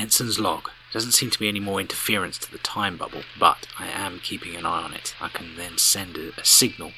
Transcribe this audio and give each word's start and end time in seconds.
Ensign's 0.00 0.40
log. 0.40 0.70
Doesn't 0.92 1.12
seem 1.12 1.28
to 1.30 1.38
be 1.38 1.48
any 1.48 1.60
more 1.60 1.78
interference 1.78 2.38
to 2.38 2.50
the 2.50 2.58
time 2.58 2.96
bubble, 2.96 3.22
but 3.38 3.66
I 3.78 3.86
am 3.88 4.18
keeping 4.18 4.56
an 4.56 4.64
eye 4.64 4.82
on 4.82 4.94
it. 4.94 5.14
I 5.20 5.28
can 5.28 5.56
then 5.56 5.76
send 5.76 6.16
a, 6.16 6.30
a 6.40 6.44
signal 6.44 6.92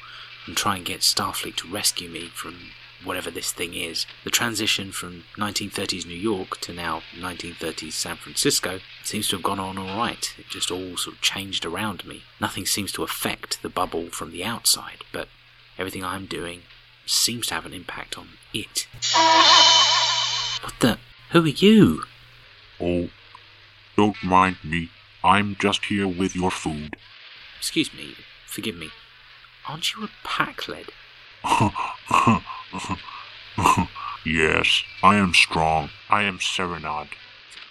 and 0.47 0.55
try 0.55 0.77
and 0.77 0.85
get 0.85 1.01
Starfleet 1.01 1.57
to 1.57 1.67
rescue 1.67 2.09
me 2.09 2.29
from 2.29 2.71
whatever 3.03 3.29
this 3.29 3.51
thing 3.51 3.73
is. 3.73 4.05
The 4.23 4.29
transition 4.29 4.93
from 4.93 5.25
1930s 5.35 6.05
New 6.05 6.15
York 6.15 6.61
to 6.61 6.71
now 6.71 7.01
1930s 7.19 7.91
San 7.91 8.15
Francisco 8.15 8.79
seems 9.03 9.27
to 9.27 9.35
have 9.35 9.43
gone 9.43 9.59
on 9.59 9.77
alright. 9.77 10.33
It 10.37 10.47
just 10.49 10.71
all 10.71 10.95
sort 10.95 11.17
of 11.17 11.21
changed 11.21 11.65
around 11.65 12.05
me. 12.05 12.23
Nothing 12.39 12.65
seems 12.65 12.93
to 12.93 13.03
affect 13.03 13.61
the 13.61 13.69
bubble 13.69 14.09
from 14.11 14.31
the 14.31 14.45
outside, 14.45 15.03
but 15.11 15.27
everything 15.77 16.05
I'm 16.05 16.25
doing 16.25 16.61
seems 17.05 17.47
to 17.47 17.55
have 17.55 17.65
an 17.65 17.73
impact 17.73 18.17
on 18.17 18.29
it. 18.53 18.87
What 20.63 20.79
the? 20.79 20.97
Who 21.31 21.43
are 21.43 21.47
you? 21.47 22.03
Oh, 22.83 23.09
don't 23.95 24.21
mind 24.21 24.57
me. 24.61 24.89
I'm 25.23 25.55
just 25.57 25.85
here 25.85 26.07
with 26.07 26.35
your 26.35 26.51
food. 26.51 26.97
Excuse 27.57 27.93
me, 27.93 28.15
forgive 28.45 28.75
me. 28.75 28.89
Aren't 29.69 29.93
you 29.93 30.03
a 30.03 30.09
Pakled? 30.27 30.89
yes, 34.25 34.83
I 35.01 35.15
am 35.15 35.33
strong. 35.33 35.91
I 36.09 36.23
am 36.23 36.41
Serenade. 36.41 37.11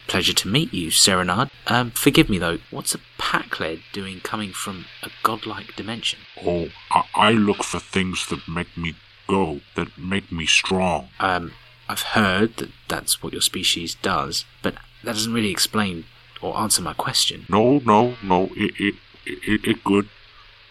Pleasure 0.08 0.32
to 0.32 0.48
meet 0.48 0.72
you, 0.72 0.90
Serenade. 0.90 1.50
Um, 1.66 1.90
forgive 1.90 2.30
me 2.30 2.38
though, 2.38 2.58
what's 2.70 2.94
a 2.94 3.00
Pakled 3.18 3.82
doing 3.92 4.20
coming 4.20 4.52
from 4.52 4.86
a 5.02 5.10
godlike 5.22 5.76
dimension? 5.76 6.20
Oh, 6.42 6.68
I, 6.90 7.04
I 7.14 7.32
look 7.32 7.62
for 7.62 7.80
things 7.80 8.26
that 8.28 8.48
make 8.48 8.78
me 8.78 8.94
go, 9.28 9.60
that 9.74 9.98
make 9.98 10.32
me 10.32 10.46
strong. 10.46 11.10
Um, 11.20 11.52
I've 11.86 12.02
heard 12.02 12.56
that 12.56 12.70
that's 12.88 13.22
what 13.22 13.34
your 13.34 13.42
species 13.42 13.94
does, 13.96 14.46
but 14.62 14.76
that 15.04 15.14
doesn't 15.14 15.32
really 15.32 15.50
explain 15.50 16.04
or 16.40 16.58
answer 16.58 16.82
my 16.82 16.94
question. 16.94 17.46
No, 17.48 17.78
no, 17.78 18.16
no, 18.22 18.50
it, 18.56 18.72
it, 18.78 18.94
it, 19.26 19.64
it 19.64 19.84
good. 19.84 20.08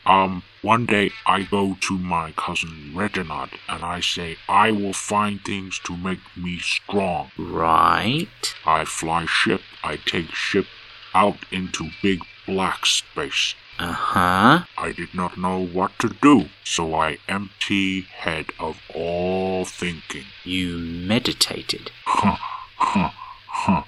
Um, 0.06 0.44
one 0.62 0.86
day 0.86 1.12
I 1.26 1.44
go 1.44 1.78
to 1.82 1.98
my 1.98 2.32
cousin 2.32 2.94
Reginald 2.96 3.52
and 3.70 3.84
I 3.84 4.00
say, 4.00 4.38
I 4.50 4.72
will 4.72 4.94
find 4.94 5.44
things 5.44 5.80
to 5.86 5.96
make 5.96 6.20
me 6.36 6.60
strong. 6.60 7.32
Right. 7.38 8.28
I 8.66 8.86
fly 8.86 9.26
ship, 9.26 9.62
I 9.84 9.98
take 9.98 10.34
ship 10.34 10.66
out 11.14 11.38
into 11.52 11.90
big 12.02 12.22
black 12.46 12.86
space. 12.86 13.56
Uh 13.80 13.94
huh. 13.94 14.66
I 14.78 14.92
did 14.92 15.14
not 15.14 15.38
know 15.38 15.66
what 15.66 15.98
to 16.00 16.10
do, 16.22 16.50
so 16.64 16.94
I 16.94 17.18
empty 17.28 18.02
head 18.02 18.48
of 18.60 18.80
all 18.94 19.66
thinking. 19.66 20.26
You 20.44 20.78
meditated. 20.78 21.90
Huh, 22.06 22.38
huh, 22.78 23.10
huh. 23.48 23.84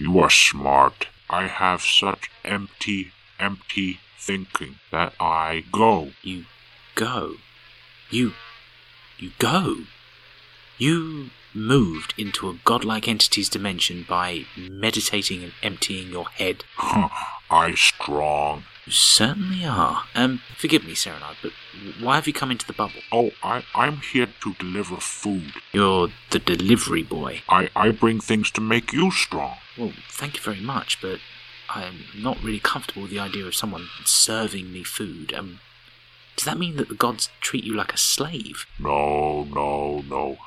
You 0.00 0.18
are 0.20 0.30
smart. 0.30 1.08
I 1.28 1.46
have 1.46 1.82
such 1.82 2.30
empty, 2.42 3.12
empty 3.38 4.00
thinking 4.18 4.76
that 4.90 5.12
I 5.20 5.64
go. 5.70 6.12
You 6.22 6.46
go. 6.94 7.34
You. 8.08 8.32
You 9.18 9.32
go. 9.38 9.84
You 10.78 11.28
moved 11.52 12.14
into 12.16 12.48
a 12.48 12.58
godlike 12.64 13.08
entity's 13.08 13.50
dimension 13.50 14.06
by 14.08 14.46
meditating 14.56 15.44
and 15.44 15.52
emptying 15.62 16.08
your 16.08 16.30
head. 16.30 16.64
I 17.50 17.74
strong. 17.74 18.64
You 18.86 18.92
certainly 18.92 19.64
are. 19.64 20.04
Um, 20.14 20.40
forgive 20.56 20.84
me, 20.84 20.94
Serenade, 20.94 21.36
but 21.42 21.52
why 22.00 22.14
have 22.14 22.26
you 22.26 22.32
come 22.32 22.50
into 22.50 22.66
the 22.66 22.72
bubble? 22.72 23.00
Oh, 23.12 23.30
I, 23.42 23.64
I'm 23.74 23.98
here 23.98 24.28
to 24.42 24.54
deliver 24.54 24.96
food. 24.96 25.54
You're 25.72 26.08
the 26.30 26.38
delivery 26.38 27.02
boy. 27.02 27.42
I, 27.48 27.68
I 27.74 27.90
bring 27.90 28.20
things 28.20 28.50
to 28.52 28.60
make 28.60 28.92
you 28.92 29.10
strong. 29.10 29.56
Well, 29.76 29.92
thank 30.08 30.36
you 30.36 30.42
very 30.42 30.60
much, 30.60 31.00
but 31.02 31.18
I'm 31.68 32.04
not 32.16 32.42
really 32.42 32.60
comfortable 32.60 33.02
with 33.02 33.10
the 33.10 33.18
idea 33.18 33.44
of 33.46 33.54
someone 33.54 33.88
serving 34.04 34.72
me 34.72 34.82
food. 34.84 35.32
Um, 35.34 35.60
does 36.36 36.44
that 36.44 36.58
mean 36.58 36.76
that 36.76 36.88
the 36.88 36.94
gods 36.94 37.30
treat 37.40 37.64
you 37.64 37.74
like 37.74 37.92
a 37.92 37.98
slave? 37.98 38.66
No, 38.78 39.44
no, 39.44 40.02
no. 40.08 40.38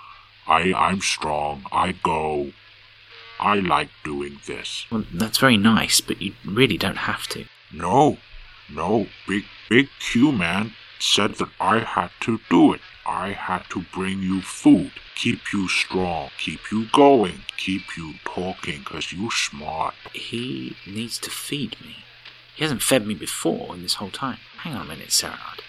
I, 0.48 0.74
I'm 0.74 1.02
strong. 1.02 1.66
I 1.72 1.92
go. 1.92 2.52
I 3.44 3.56
like 3.56 3.90
doing 4.06 4.40
this. 4.48 4.86
Well, 4.90 5.04
that's 5.14 5.38
very 5.38 5.58
nice, 5.58 6.00
but 6.00 6.22
you 6.22 6.34
really 6.46 6.78
don't 6.78 6.96
have 7.12 7.28
to. 7.28 7.44
No, 7.74 8.18
no. 8.74 9.08
Big, 9.28 9.44
big 9.70 9.90
Q 10.00 10.32
man 10.32 10.76
said 10.98 11.36
that 11.36 11.50
I 11.60 11.80
had 11.80 12.12
to 12.22 12.40
do 12.50 12.72
it. 12.72 12.80
I 13.06 13.32
had 13.32 13.64
to 13.72 13.84
bring 13.94 14.22
you 14.22 14.42
food, 14.42 14.94
keep 15.16 15.52
you 15.52 15.68
strong, 15.68 16.30
keep 16.38 16.72
you 16.72 16.88
going, 16.94 17.42
keep 17.58 17.98
you 17.98 18.14
talking, 18.24 18.86
cause 18.86 19.12
you 19.12 19.30
smart. 19.30 19.96
He 20.14 20.78
needs 20.88 21.20
to 21.20 21.30
feed 21.30 21.76
me. 21.82 21.98
He 22.56 22.64
hasn't 22.64 22.82
fed 22.82 23.06
me 23.06 23.14
before 23.14 23.76
in 23.76 23.82
this 23.82 23.96
whole 23.96 24.10
time. 24.10 24.38
Hang 24.60 24.74
on 24.74 24.86
a 24.86 24.90
minute, 24.90 25.12
Serenade. 25.12 25.64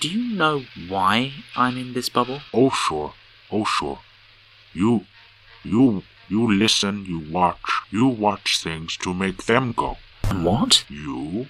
Do 0.00 0.10
you 0.10 0.36
know 0.36 0.64
why 0.88 1.32
I'm 1.56 1.78
in 1.78 1.94
this 1.94 2.10
bubble? 2.10 2.40
Oh 2.52 2.68
sure, 2.68 3.14
oh 3.50 3.64
sure. 3.64 4.00
You, 4.74 5.06
you, 5.64 6.02
you 6.28 6.52
listen, 6.52 7.04
you 7.04 7.20
watch, 7.30 7.82
you 7.90 8.06
watch 8.06 8.62
things 8.62 8.96
to 8.98 9.12
make 9.12 9.44
them 9.44 9.72
go. 9.72 9.98
What? 10.30 10.84
You, 10.88 11.48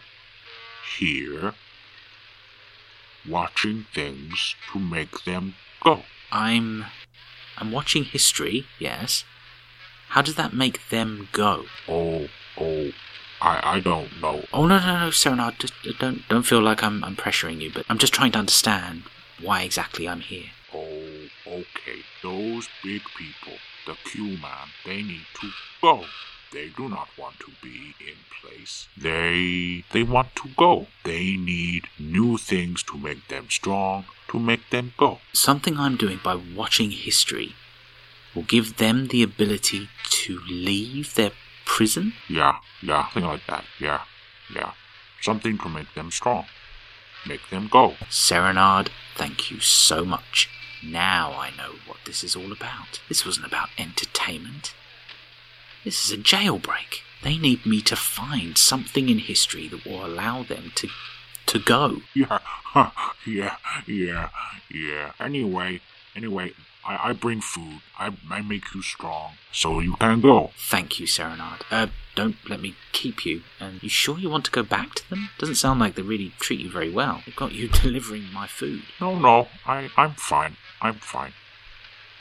hear, 0.98 1.54
watching 3.28 3.86
things 3.94 4.54
to 4.72 4.78
make 4.78 5.24
them 5.24 5.54
go. 5.82 6.02
I'm. 6.30 6.86
I'm 7.58 7.70
watching 7.70 8.04
history, 8.04 8.66
yes. 8.78 9.24
How 10.08 10.22
does 10.22 10.34
that 10.36 10.52
make 10.54 10.88
them 10.88 11.28
go? 11.32 11.66
Oh, 11.86 12.28
oh, 12.58 12.90
I, 13.40 13.76
I 13.76 13.80
don't 13.80 14.20
know. 14.20 14.44
Oh 14.52 14.66
no 14.66 14.78
no 14.78 15.00
no, 15.00 15.10
Serenade, 15.10 15.58
just, 15.58 15.74
don't 15.98 16.26
don't 16.28 16.44
feel 16.44 16.60
like 16.60 16.82
I'm 16.82 17.02
I'm 17.04 17.16
pressuring 17.16 17.60
you, 17.60 17.70
but 17.72 17.84
I'm 17.88 17.98
just 17.98 18.12
trying 18.12 18.32
to 18.32 18.38
understand 18.38 19.02
why 19.40 19.62
exactly 19.62 20.08
I'm 20.08 20.20
here. 20.20 20.50
Oh, 20.74 21.28
okay. 21.46 22.02
Those 22.22 22.68
big 22.84 23.02
people, 23.16 23.58
the 23.86 23.96
Q 24.04 24.38
man, 24.38 24.68
they 24.84 25.02
need 25.02 25.26
to 25.40 25.50
go. 25.80 26.04
They 26.52 26.68
do 26.68 26.88
not 26.88 27.08
want 27.18 27.38
to 27.40 27.50
be 27.62 27.94
in 28.00 28.18
place. 28.40 28.88
They 28.96 29.84
they 29.92 30.02
want 30.02 30.36
to 30.36 30.48
go. 30.56 30.86
They 31.04 31.36
need 31.36 31.84
new 31.98 32.36
things 32.36 32.82
to 32.84 32.98
make 32.98 33.28
them 33.28 33.46
strong, 33.48 34.04
to 34.28 34.38
make 34.38 34.68
them 34.70 34.92
go. 34.98 35.20
Something 35.32 35.78
I'm 35.78 35.96
doing 35.96 36.20
by 36.22 36.34
watching 36.34 36.90
history 36.90 37.54
will 38.34 38.42
give 38.42 38.76
them 38.76 39.08
the 39.08 39.22
ability 39.22 39.88
to 40.10 40.40
leave 40.48 41.14
their 41.14 41.32
prison? 41.64 42.12
Yeah, 42.28 42.58
yeah, 42.82 43.04
something 43.04 43.24
like 43.24 43.46
that. 43.48 43.64
Yeah, 43.80 44.02
yeah. 44.54 44.72
Something 45.20 45.58
to 45.58 45.68
make 45.68 45.94
them 45.94 46.10
strong. 46.10 46.46
Make 47.26 47.48
them 47.50 47.68
go. 47.70 47.94
Serenade, 48.10 48.90
thank 49.16 49.50
you 49.50 49.60
so 49.60 50.04
much. 50.04 50.50
Now 50.84 51.32
I 51.32 51.50
know 51.56 51.74
what 51.86 51.98
this 52.04 52.24
is 52.24 52.34
all 52.34 52.52
about. 52.52 53.00
This 53.08 53.24
wasn't 53.24 53.46
about 53.46 53.68
entertainment. 53.78 54.74
This 55.84 56.04
is 56.04 56.12
a 56.12 56.20
jailbreak. 56.20 57.02
They 57.22 57.38
need 57.38 57.64
me 57.66 57.80
to 57.82 57.96
find 57.96 58.58
something 58.58 59.08
in 59.08 59.18
history 59.18 59.68
that 59.68 59.84
will 59.86 60.04
allow 60.04 60.42
them 60.42 60.72
to 60.76 60.88
to 61.46 61.58
go. 61.58 61.98
Yeah, 62.14 62.38
yeah, 63.26 63.56
yeah, 63.86 64.30
yeah. 64.70 65.12
Anyway, 65.20 65.80
anyway, 66.16 66.52
I, 66.84 67.10
I 67.10 67.12
bring 67.12 67.40
food. 67.40 67.80
I, 67.98 68.12
I 68.30 68.42
make 68.42 68.74
you 68.74 68.82
strong, 68.82 69.32
so 69.52 69.80
you 69.80 69.94
can 69.96 70.20
go. 70.20 70.50
Thank 70.56 70.98
you, 70.98 71.06
Serenade. 71.06 71.64
Uh, 71.70 71.88
don't 72.14 72.36
let 72.48 72.60
me 72.60 72.74
keep 72.92 73.24
you. 73.24 73.42
And 73.60 73.82
you 73.82 73.88
sure 73.88 74.18
you 74.18 74.30
want 74.30 74.44
to 74.46 74.50
go 74.50 74.62
back 74.62 74.94
to 74.96 75.10
them? 75.10 75.30
Doesn't 75.38 75.56
sound 75.56 75.80
like 75.80 75.94
they 75.94 76.02
really 76.02 76.32
treat 76.40 76.60
you 76.60 76.70
very 76.70 76.90
well. 76.90 77.22
They've 77.24 77.36
got 77.36 77.52
you 77.52 77.68
delivering 77.82 78.32
my 78.32 78.46
food. 78.46 78.82
No, 79.00 79.18
no, 79.18 79.48
I, 79.66 79.90
I'm 79.96 80.12
fine. 80.14 80.56
I'm 80.82 80.94
fine. 80.94 81.32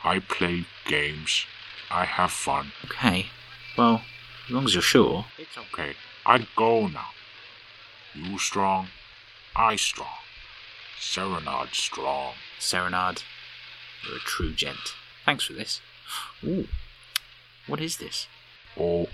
I 0.03 0.19
play 0.19 0.65
games. 0.85 1.45
I 1.89 2.05
have 2.05 2.31
fun. 2.31 2.71
Okay. 2.85 3.25
Well, 3.77 4.03
as 4.45 4.51
long 4.51 4.65
as 4.65 4.73
you're 4.73 4.83
sure. 4.83 5.25
It's 5.37 5.57
okay. 5.57 5.93
I 6.25 6.47
go 6.55 6.87
now. 6.87 7.07
You 8.13 8.37
strong, 8.37 8.89
I 9.55 9.75
strong. 9.77 10.19
Serenade 10.99 11.73
strong. 11.73 12.33
Serenade, 12.59 13.23
you're 14.07 14.17
a 14.17 14.19
true 14.19 14.53
gent. 14.53 14.93
Thanks 15.25 15.45
for 15.45 15.53
this. 15.53 15.81
Ooh, 16.43 16.67
what 17.67 17.81
is 17.81 17.97
this? 17.97 18.27
Oh, 18.77 19.07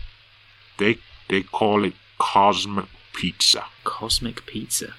they 0.77 0.97
they 1.29 1.43
call 1.43 1.85
it 1.85 1.93
cosmic 2.19 2.88
pizza. 3.13 3.65
Cosmic 3.83 4.45
pizza. 4.45 4.95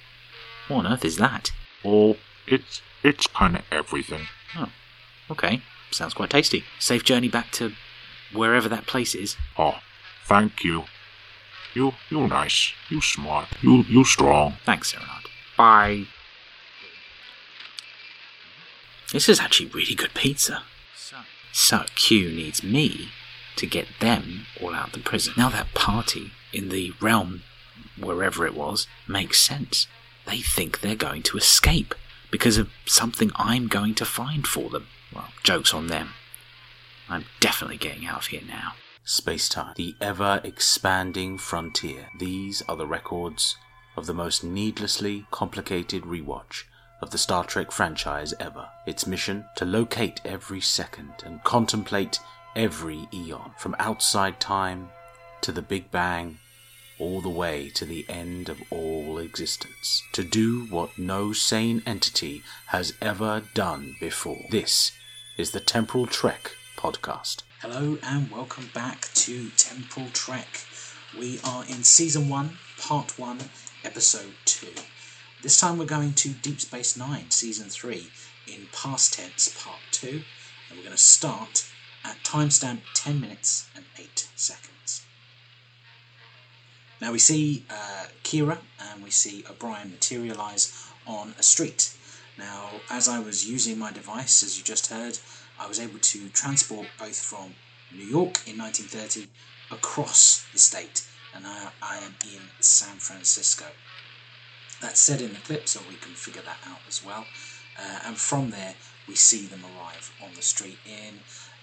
What 0.68 0.86
on 0.86 0.92
earth 0.92 1.04
is 1.04 1.16
that? 1.16 1.50
Oh, 1.84 2.16
it's 2.46 2.80
it's 3.02 3.26
kind 3.26 3.56
of 3.56 3.62
everything. 3.70 4.22
Oh, 4.56 4.70
okay. 5.30 5.62
Sounds 5.90 6.14
quite 6.14 6.30
tasty. 6.30 6.64
Safe 6.78 7.04
journey 7.04 7.28
back 7.28 7.50
to 7.52 7.72
wherever 8.32 8.68
that 8.68 8.86
place 8.86 9.14
is. 9.14 9.36
Oh, 9.56 9.78
thank 10.24 10.64
you. 10.64 10.84
You 11.74 11.92
you're 12.10 12.28
nice. 12.28 12.72
You 12.88 13.00
smart. 13.00 13.48
You 13.62 13.84
you 13.88 14.04
strong. 14.04 14.54
Thanks, 14.64 14.92
Serenade. 14.92 15.26
Bye. 15.56 16.06
This 19.12 19.28
is 19.28 19.40
actually 19.40 19.70
really 19.70 19.94
good 19.94 20.12
pizza. 20.14 20.62
So, 20.94 21.16
so 21.52 21.84
Q 21.94 22.30
needs 22.30 22.62
me 22.62 23.08
to 23.56 23.66
get 23.66 23.86
them 24.00 24.46
all 24.60 24.74
out 24.74 24.88
of 24.88 24.92
the 24.92 25.00
prison. 25.00 25.32
Now 25.36 25.48
that 25.48 25.72
party 25.74 26.32
in 26.52 26.68
the 26.68 26.92
realm, 27.00 27.42
wherever 27.98 28.46
it 28.46 28.54
was, 28.54 28.86
makes 29.06 29.40
sense. 29.40 29.86
They 30.26 30.38
think 30.38 30.80
they're 30.80 30.94
going 30.94 31.22
to 31.24 31.38
escape 31.38 31.94
because 32.30 32.58
of 32.58 32.70
something 32.86 33.30
I'm 33.36 33.68
going 33.68 33.94
to 33.96 34.04
find 34.04 34.46
for 34.46 34.70
them. 34.70 34.86
Well, 35.14 35.28
joke's 35.42 35.74
on 35.74 35.86
them. 35.86 36.10
I'm 37.08 37.24
definitely 37.40 37.78
getting 37.78 38.06
out 38.06 38.18
of 38.18 38.26
here 38.26 38.42
now. 38.46 38.72
Space 39.04 39.48
time, 39.48 39.72
the 39.76 39.94
ever 40.00 40.40
expanding 40.44 41.38
frontier. 41.38 42.08
These 42.18 42.62
are 42.68 42.76
the 42.76 42.86
records 42.86 43.56
of 43.96 44.06
the 44.06 44.14
most 44.14 44.44
needlessly 44.44 45.26
complicated 45.30 46.02
rewatch 46.02 46.64
of 47.00 47.10
the 47.10 47.18
Star 47.18 47.44
Trek 47.44 47.72
franchise 47.72 48.34
ever. 48.38 48.68
Its 48.86 49.06
mission 49.06 49.46
to 49.56 49.64
locate 49.64 50.20
every 50.24 50.60
second 50.60 51.12
and 51.24 51.42
contemplate 51.44 52.20
every 52.54 53.08
eon, 53.14 53.52
from 53.56 53.74
outside 53.78 54.40
time 54.40 54.88
to 55.40 55.52
the 55.52 55.62
Big 55.62 55.90
Bang, 55.90 56.38
all 56.98 57.20
the 57.20 57.28
way 57.28 57.68
to 57.70 57.84
the 57.84 58.04
end 58.08 58.48
of 58.48 58.60
all 58.70 59.18
existence. 59.18 60.02
To 60.12 60.24
do 60.24 60.66
what 60.66 60.98
no 60.98 61.32
sane 61.32 61.82
entity 61.86 62.42
has 62.66 62.94
ever 63.00 63.42
done 63.54 63.96
before. 64.00 64.46
This 64.50 64.92
is 65.36 65.52
the 65.52 65.60
Temporal 65.60 66.06
Trek 66.06 66.52
podcast. 66.76 67.42
Hello 67.60 67.98
and 68.02 68.30
welcome 68.30 68.70
back 68.74 69.08
to 69.14 69.50
Temporal 69.56 70.08
Trek. 70.12 70.64
We 71.18 71.40
are 71.44 71.64
in 71.64 71.84
season 71.84 72.28
1, 72.28 72.58
part 72.78 73.18
1, 73.18 73.38
episode 73.84 74.34
2. 74.44 74.66
This 75.42 75.60
time 75.60 75.78
we're 75.78 75.84
going 75.86 76.14
to 76.14 76.30
Deep 76.30 76.60
Space 76.60 76.96
Nine, 76.96 77.30
season 77.30 77.68
3, 77.68 78.08
in 78.46 78.66
past 78.72 79.14
tense, 79.14 79.54
part 79.62 79.80
2, 79.92 80.08
and 80.68 80.78
we're 80.78 80.84
going 80.84 80.96
to 80.96 81.02
start 81.02 81.70
at 82.04 82.16
timestamp 82.24 82.80
10 82.94 83.20
minutes 83.20 83.68
and 83.76 83.84
8 83.98 84.28
seconds. 84.34 84.77
Now 87.00 87.12
we 87.12 87.18
see 87.18 87.64
uh, 87.70 88.06
Kira 88.24 88.58
and 88.78 89.02
we 89.02 89.10
see 89.10 89.44
O'Brien 89.48 89.90
materialize 89.90 90.72
on 91.06 91.34
a 91.38 91.42
street. 91.42 91.94
Now, 92.36 92.82
as 92.90 93.08
I 93.08 93.18
was 93.18 93.48
using 93.48 93.78
my 93.78 93.92
device, 93.92 94.42
as 94.42 94.56
you 94.56 94.64
just 94.64 94.88
heard, 94.88 95.18
I 95.58 95.66
was 95.66 95.80
able 95.80 95.98
to 95.98 96.28
transport 96.28 96.96
both 96.96 97.18
from 97.18 97.54
New 97.90 98.04
York 98.04 98.46
in 98.46 98.58
1930 98.58 99.28
across 99.70 100.48
the 100.52 100.58
state, 100.58 101.02
and 101.34 101.46
I, 101.46 101.70
I 101.82 101.98
am 101.98 102.14
in 102.32 102.50
San 102.60 102.98
Francisco. 102.98 103.66
That's 104.80 105.00
said 105.00 105.20
in 105.20 105.32
the 105.32 105.40
clip, 105.40 105.68
so 105.68 105.80
we 105.88 105.96
can 105.96 106.14
figure 106.14 106.42
that 106.42 106.60
out 106.64 106.82
as 106.86 107.02
well. 107.04 107.28
Uh, 107.76 107.98
and 108.06 108.18
from 108.18 108.50
there, 108.50 108.74
we 109.06 109.16
see 109.16 109.46
them 109.46 109.64
arrive 109.64 110.12
on 110.20 110.34
the 110.34 110.42
street 110.42 110.80
in 110.84 111.20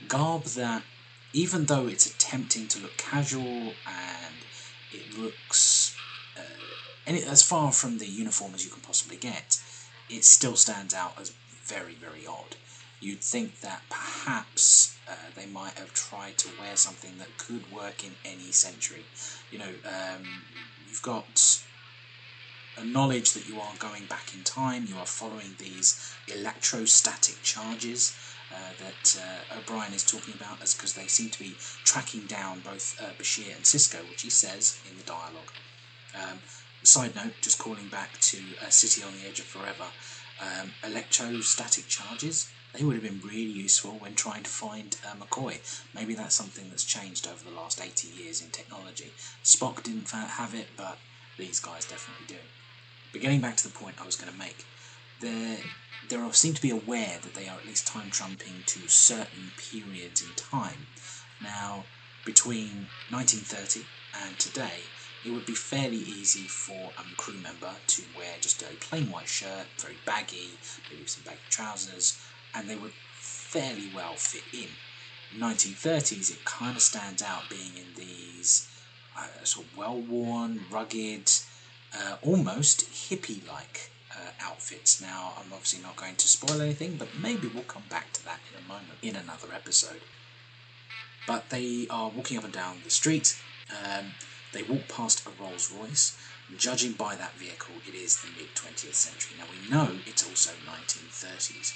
garb 0.07 0.45
that, 0.55 0.83
even 1.31 1.65
though 1.65 1.87
it's 1.87 2.05
attempting 2.05 2.67
to 2.67 2.79
look 2.79 2.97
casual 2.97 3.77
and 3.85 4.45
it 4.95 5.13
looks 5.13 6.01
uh, 6.37 6.41
as 7.07 7.43
far 7.43 7.71
from 7.71 7.97
the 7.97 8.07
uniform 8.07 8.53
as 8.55 8.65
you 8.65 8.71
can 8.71 8.81
possibly 8.81 9.17
get, 9.17 9.57
it 10.09 10.23
still 10.23 10.55
stands 10.55 10.93
out 10.93 11.19
as 11.19 11.35
very, 11.67 11.95
very 11.95 12.25
odd 12.25 12.55
you'd 12.99 13.23
think 13.23 13.59
that 13.59 13.83
perhaps 13.89 14.99
uh, 15.07 15.29
they 15.35 15.45
might 15.45 15.77
have 15.77 15.93
tried 15.93 16.37
to 16.39 16.49
wear 16.57 16.75
something 16.75 17.17
that 17.17 17.37
could 17.37 17.67
work 17.67 18.03
in 18.03 18.15
any 18.23 18.51
century. 18.51 19.05
You 19.51 19.59
know, 19.59 19.73
um, 19.85 20.41
you've 20.83 21.01
got 21.01 21.39
a 22.77 22.83
knowledge 22.83 23.33
that 23.33 23.45
you 23.45 23.59
are 23.59 23.75
going 23.77 24.05
back 24.05 24.33
in 24.33 24.43
time, 24.43 24.85
you 24.85 24.97
are 24.97 25.05
following 25.05 25.55
these 25.57 26.17
electrostatic 26.27 27.41
charges. 27.41 28.17
Uh, 28.51 28.73
that 28.77 29.17
uh, 29.19 29.57
O'Brien 29.57 29.91
is 29.91 30.05
talking 30.05 30.35
about, 30.35 30.61
as 30.61 30.75
because 30.75 30.93
they 30.93 31.07
seem 31.07 31.31
to 31.31 31.39
be 31.39 31.57
tracking 31.83 32.27
down 32.27 32.61
both 32.61 32.95
uh, 33.01 33.11
Bashir 33.13 33.53
and 33.55 33.65
Sisko, 33.65 34.07
which 34.07 34.21
he 34.21 34.29
says 34.29 34.81
in 34.87 34.97
the 34.97 35.03
dialogue. 35.03 35.51
Um, 36.13 36.41
side 36.83 37.15
note, 37.15 37.41
just 37.41 37.57
calling 37.57 37.89
back 37.89 38.19
to 38.19 38.55
a 38.61 38.69
City 38.69 39.01
on 39.01 39.13
the 39.15 39.25
Edge 39.27 39.39
of 39.39 39.47
Forever, 39.47 39.87
um, 40.39 40.75
electrostatic 40.83 41.87
charges 41.87 42.53
they 42.77 42.83
would 42.83 42.95
have 42.95 43.03
been 43.03 43.21
really 43.23 43.51
useful 43.51 43.99
when 43.99 44.15
trying 44.15 44.43
to 44.43 44.49
find 44.49 44.97
uh, 45.05 45.15
McCoy. 45.15 45.59
Maybe 45.93 46.13
that's 46.13 46.35
something 46.35 46.69
that's 46.69 46.83
changed 46.83 47.27
over 47.27 47.43
the 47.43 47.55
last 47.55 47.81
80 47.81 48.07
years 48.07 48.41
in 48.41 48.51
technology. 48.51 49.15
Spock 49.43 49.83
didn't 49.83 50.11
have 50.11 50.53
it, 50.53 50.71
but 50.75 51.01
these 51.37 51.59
guys 51.59 51.85
definitely 51.85 52.25
do. 52.25 52.39
But 53.15 53.21
getting 53.21 53.39
back 53.39 53.55
to 53.55 53.67
the 53.69 53.73
point 53.73 53.95
I 53.97 54.05
was 54.05 54.17
going 54.17 54.29
to 54.29 54.37
make, 54.37 54.65
they 55.21 55.71
they 56.03 56.17
seem 56.31 56.53
to 56.53 56.61
be 56.61 56.69
aware 56.69 57.17
that 57.23 57.33
they 57.33 57.47
are 57.47 57.57
at 57.57 57.65
least 57.65 57.87
time 57.87 58.09
trumping 58.09 58.63
to 58.65 58.89
certain 58.89 59.53
periods 59.55 60.21
in 60.21 60.33
time. 60.33 60.87
Now, 61.39 61.85
between 62.25 62.89
1930 63.07 63.87
and 64.13 64.37
today, 64.37 64.91
it 65.23 65.29
would 65.29 65.45
be 65.45 65.55
fairly 65.55 65.95
easy 65.95 66.49
for 66.49 66.93
a 66.97 67.03
crew 67.15 67.39
member 67.39 67.77
to 67.87 68.03
wear 68.13 68.35
just 68.41 68.61
a 68.61 68.75
plain 68.81 69.09
white 69.09 69.29
shirt, 69.29 69.67
very 69.79 69.99
baggy, 70.05 70.59
maybe 70.89 71.07
some 71.07 71.23
baggy 71.23 71.47
trousers, 71.49 72.19
and 72.53 72.69
they 72.69 72.75
would 72.75 72.95
fairly 73.13 73.87
well 73.87 74.17
fit 74.17 74.43
in. 74.51 74.75
1930s, 75.33 76.31
it 76.31 76.43
kind 76.43 76.75
of 76.75 76.83
stands 76.83 77.21
out 77.21 77.49
being 77.49 77.77
in 77.77 77.93
these 77.95 78.69
uh, 79.17 79.45
sort 79.45 79.67
of 79.67 79.77
well 79.77 80.01
worn, 80.01 80.65
rugged, 80.69 81.31
uh, 81.95 82.17
almost 82.21 82.89
hippie 82.91 83.47
like 83.47 83.91
uh, 84.11 84.31
outfits. 84.41 85.01
Now, 85.01 85.33
I'm 85.37 85.51
obviously 85.53 85.81
not 85.81 85.95
going 85.95 86.15
to 86.15 86.27
spoil 86.27 86.61
anything, 86.61 86.97
but 86.97 87.09
maybe 87.21 87.47
we'll 87.47 87.63
come 87.63 87.83
back 87.89 88.13
to 88.13 88.25
that 88.25 88.39
in 88.51 88.63
a 88.63 88.67
moment 88.67 88.99
in 89.01 89.15
another 89.15 89.47
episode. 89.53 90.01
But 91.27 91.49
they 91.49 91.87
are 91.89 92.09
walking 92.09 92.37
up 92.37 92.43
and 92.43 92.53
down 92.53 92.81
the 92.83 92.89
street. 92.89 93.35
Um, 93.71 94.13
they 94.53 94.63
walk 94.63 94.87
past 94.87 95.25
a 95.25 95.41
Rolls 95.41 95.71
Royce. 95.71 96.17
Judging 96.57 96.91
by 96.91 97.15
that 97.15 97.33
vehicle, 97.33 97.73
it 97.87 97.95
is 97.95 98.21
the 98.21 98.29
mid 98.37 98.53
20th 98.53 98.93
century. 98.93 99.35
Now, 99.39 99.45
we 99.51 99.69
know 99.69 99.99
it's 100.05 100.27
also 100.27 100.51
1930s 100.69 101.73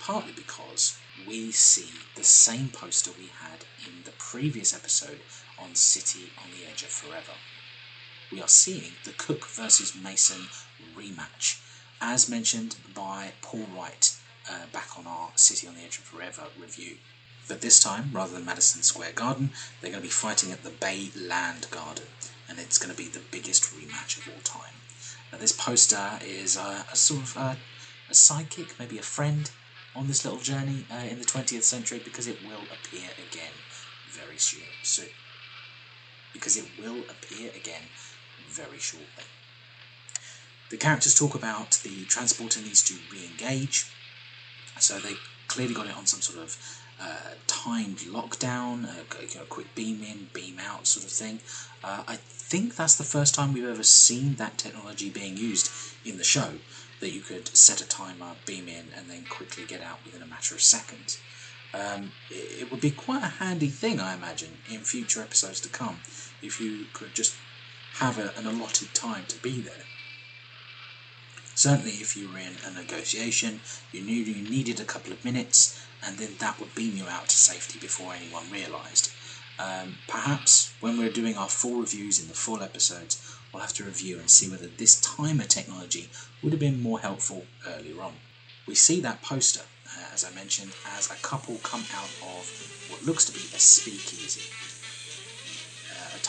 partly 0.00 0.32
because 0.32 0.98
we 1.26 1.50
see 1.52 1.90
the 2.14 2.24
same 2.24 2.68
poster 2.68 3.10
we 3.18 3.28
had 3.42 3.64
in 3.86 4.04
the 4.04 4.12
previous 4.12 4.74
episode 4.74 5.18
on 5.58 5.74
City 5.74 6.30
on 6.38 6.50
the 6.50 6.70
Edge 6.70 6.82
of 6.82 6.88
Forever. 6.88 7.32
We 8.30 8.42
are 8.42 8.48
seeing 8.48 8.92
the 9.04 9.12
Cook 9.12 9.46
versus 9.48 9.94
Mason 9.94 10.48
rematch, 10.94 11.62
as 12.00 12.28
mentioned 12.28 12.76
by 12.94 13.32
Paul 13.40 13.66
Wright 13.74 14.14
uh, 14.50 14.66
back 14.70 14.98
on 14.98 15.06
our 15.06 15.30
City 15.34 15.66
on 15.66 15.74
the 15.74 15.80
Edge 15.80 15.96
of 15.96 16.04
Forever 16.04 16.42
review. 16.58 16.96
But 17.48 17.62
this 17.62 17.80
time, 17.80 18.10
rather 18.12 18.34
than 18.34 18.44
Madison 18.44 18.82
Square 18.82 19.12
Garden, 19.14 19.50
they're 19.80 19.90
going 19.90 20.02
to 20.02 20.06
be 20.06 20.12
fighting 20.12 20.52
at 20.52 20.62
the 20.62 20.68
Bay 20.70 21.08
Land 21.16 21.68
Garden, 21.70 22.04
and 22.50 22.58
it's 22.58 22.76
going 22.76 22.94
to 22.94 23.02
be 23.02 23.08
the 23.08 23.24
biggest 23.30 23.64
rematch 23.74 24.18
of 24.18 24.28
all 24.28 24.42
time. 24.42 24.74
Now, 25.32 25.38
this 25.38 25.52
poster 25.52 26.18
is 26.22 26.58
a, 26.58 26.84
a 26.92 26.96
sort 26.96 27.22
of 27.22 27.36
a, 27.36 27.56
a 28.10 28.12
sidekick, 28.12 28.78
maybe 28.78 28.98
a 28.98 29.02
friend 29.02 29.50
on 29.96 30.06
this 30.06 30.24
little 30.24 30.40
journey 30.40 30.84
uh, 30.92 31.06
in 31.10 31.18
the 31.18 31.24
20th 31.24 31.62
century 31.62 31.98
because 32.04 32.26
it 32.26 32.44
will 32.44 32.68
appear 32.70 33.08
again 33.16 33.52
very 34.06 34.36
soon. 34.36 34.68
Because 36.34 36.58
it 36.58 36.66
will 36.78 37.04
appear 37.08 37.50
again 37.56 37.88
very 38.48 38.78
shortly. 38.78 39.24
The 40.70 40.76
characters 40.76 41.14
talk 41.14 41.34
about 41.34 41.80
the 41.82 42.04
transporter 42.04 42.60
needs 42.60 42.82
to 42.84 42.94
re 43.10 43.24
engage, 43.24 43.90
so 44.78 44.98
they 44.98 45.14
clearly 45.46 45.74
got 45.74 45.86
it 45.86 45.96
on 45.96 46.06
some 46.06 46.20
sort 46.20 46.38
of 46.38 46.58
uh, 47.00 47.34
timed 47.46 47.98
lockdown, 47.98 48.84
a, 48.84 49.44
quick 49.44 49.74
beam 49.74 50.02
in, 50.02 50.28
beam 50.32 50.58
out 50.60 50.86
sort 50.86 51.06
of 51.06 51.12
thing. 51.12 51.40
Uh, 51.82 52.02
I 52.06 52.16
think 52.16 52.76
that's 52.76 52.96
the 52.96 53.04
first 53.04 53.34
time 53.34 53.52
we've 53.52 53.64
ever 53.64 53.82
seen 53.82 54.34
that 54.34 54.58
technology 54.58 55.08
being 55.08 55.36
used 55.36 55.70
in 56.04 56.18
the 56.18 56.24
show 56.24 56.54
that 57.00 57.10
you 57.12 57.20
could 57.20 57.56
set 57.56 57.80
a 57.80 57.86
timer, 57.86 58.32
beam 58.44 58.68
in, 58.68 58.86
and 58.96 59.08
then 59.08 59.24
quickly 59.28 59.64
get 59.64 59.80
out 59.80 60.04
within 60.04 60.22
a 60.22 60.26
matter 60.26 60.54
of 60.54 60.60
seconds. 60.60 61.18
Um, 61.72 62.12
it 62.30 62.70
would 62.70 62.80
be 62.80 62.90
quite 62.90 63.22
a 63.22 63.26
handy 63.26 63.68
thing, 63.68 64.00
I 64.00 64.14
imagine, 64.14 64.58
in 64.70 64.80
future 64.80 65.20
episodes 65.20 65.60
to 65.60 65.68
come, 65.68 66.00
if 66.42 66.60
you 66.60 66.86
could 66.94 67.14
just 67.14 67.36
have 67.98 68.18
a, 68.18 68.32
an 68.38 68.46
allotted 68.46 68.94
time 68.94 69.24
to 69.26 69.42
be 69.42 69.60
there. 69.60 69.84
Certainly, 71.54 71.92
if 71.92 72.16
you 72.16 72.28
were 72.28 72.38
in 72.38 72.54
a 72.64 72.70
negotiation, 72.70 73.60
you 73.90 74.00
knew 74.02 74.14
you 74.14 74.48
needed 74.48 74.78
a 74.78 74.84
couple 74.84 75.12
of 75.12 75.24
minutes, 75.24 75.84
and 76.06 76.16
then 76.16 76.30
that 76.38 76.60
would 76.60 76.74
beam 76.76 76.96
you 76.96 77.06
out 77.08 77.28
to 77.28 77.36
safety 77.36 77.80
before 77.80 78.14
anyone 78.14 78.50
realised. 78.52 79.10
Um, 79.58 79.96
perhaps 80.06 80.72
when 80.80 80.96
we're 80.96 81.10
doing 81.10 81.36
our 81.36 81.48
full 81.48 81.80
reviews 81.80 82.20
in 82.20 82.28
the 82.28 82.34
full 82.34 82.62
episodes, 82.62 83.20
we'll 83.52 83.62
have 83.62 83.72
to 83.74 83.84
review 83.84 84.20
and 84.20 84.30
see 84.30 84.48
whether 84.48 84.68
this 84.68 85.00
timer 85.00 85.44
technology 85.44 86.08
would 86.42 86.52
have 86.52 86.60
been 86.60 86.80
more 86.80 87.00
helpful 87.00 87.44
earlier 87.66 88.00
on. 88.00 88.12
We 88.68 88.76
see 88.76 89.00
that 89.00 89.22
poster, 89.22 89.62
uh, 89.86 90.14
as 90.14 90.24
I 90.24 90.30
mentioned, 90.30 90.70
as 90.96 91.10
a 91.10 91.16
couple 91.22 91.56
come 91.64 91.82
out 91.96 92.10
of 92.22 92.86
what 92.90 93.04
looks 93.04 93.24
to 93.24 93.32
be 93.32 93.40
a 93.40 93.58
speakeasy. 93.58 94.52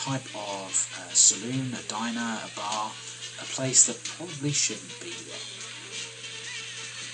Type 0.00 0.34
of 0.34 0.72
uh, 0.96 1.12
saloon, 1.12 1.74
a 1.74 1.82
diner, 1.86 2.40
a 2.40 2.50
bar, 2.56 2.90
a 3.38 3.44
place 3.44 3.84
that 3.84 4.02
probably 4.16 4.50
shouldn't 4.50 4.98
be 4.98 5.12
there. 5.28 5.44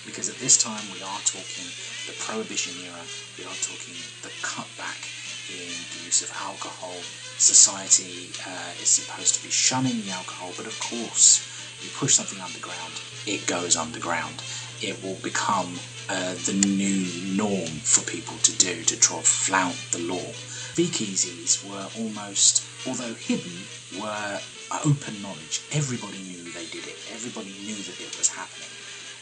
Because 0.07 0.28
at 0.31 0.38
this 0.38 0.57
time 0.57 0.87
we 0.95 1.02
are 1.02 1.21
talking 1.26 1.66
the 2.07 2.14
Prohibition 2.23 2.78
era, 2.87 3.02
we 3.37 3.43
are 3.43 3.59
talking 3.59 3.99
the 4.23 4.31
cutback 4.38 5.02
in 5.50 5.75
the 5.99 6.07
use 6.07 6.23
of 6.23 6.31
alcohol. 6.40 6.95
Society 7.38 8.31
uh, 8.47 8.71
is 8.81 8.88
supposed 8.88 9.35
to 9.35 9.43
be 9.43 9.50
shunning 9.50 10.00
the 10.07 10.12
alcohol, 10.12 10.52
but 10.57 10.66
of 10.66 10.78
course, 10.78 11.43
you 11.83 11.90
push 11.90 12.14
something 12.14 12.40
underground, 12.40 12.95
it 13.26 13.47
goes 13.47 13.76
underground. 13.76 14.43
It 14.81 15.02
will 15.02 15.19
become 15.23 15.75
uh, 16.09 16.35
the 16.47 16.55
new 16.55 17.02
norm 17.35 17.83
for 17.83 18.07
people 18.07 18.37
to 18.47 18.52
do 18.52 18.85
to 18.85 18.97
try 18.97 19.19
to 19.19 19.25
flout 19.25 19.76
the 19.90 19.99
law. 19.99 20.31
Speakeasies 20.76 21.64
were 21.64 21.88
almost, 21.99 22.61
although 22.87 23.14
hidden, 23.14 23.52
were 24.00 24.40
open 24.85 25.21
knowledge. 25.23 25.62
Everybody 25.73 26.19
knew 26.19 26.43
they 26.52 26.66
did 26.66 26.87
it. 26.87 26.99
Everybody 27.12 27.55
knew 27.64 27.76
that 27.76 27.99
it 28.00 28.12
was 28.19 28.28
happening. 28.28 28.71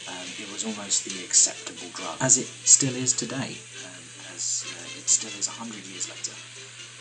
Um, 0.07 0.27
it 0.37 0.51
was 0.51 0.65
almost 0.65 1.05
the 1.05 1.23
acceptable 1.23 1.89
drug, 1.93 2.17
as 2.21 2.37
it 2.37 2.45
still 2.45 2.95
is 2.95 3.13
today, 3.13 3.57
um, 3.85 4.05
as 4.33 4.65
uh, 4.69 4.99
it 4.99 5.09
still 5.09 5.33
is 5.39 5.47
100 5.47 5.81
years 5.89 6.05
later. 6.09 6.35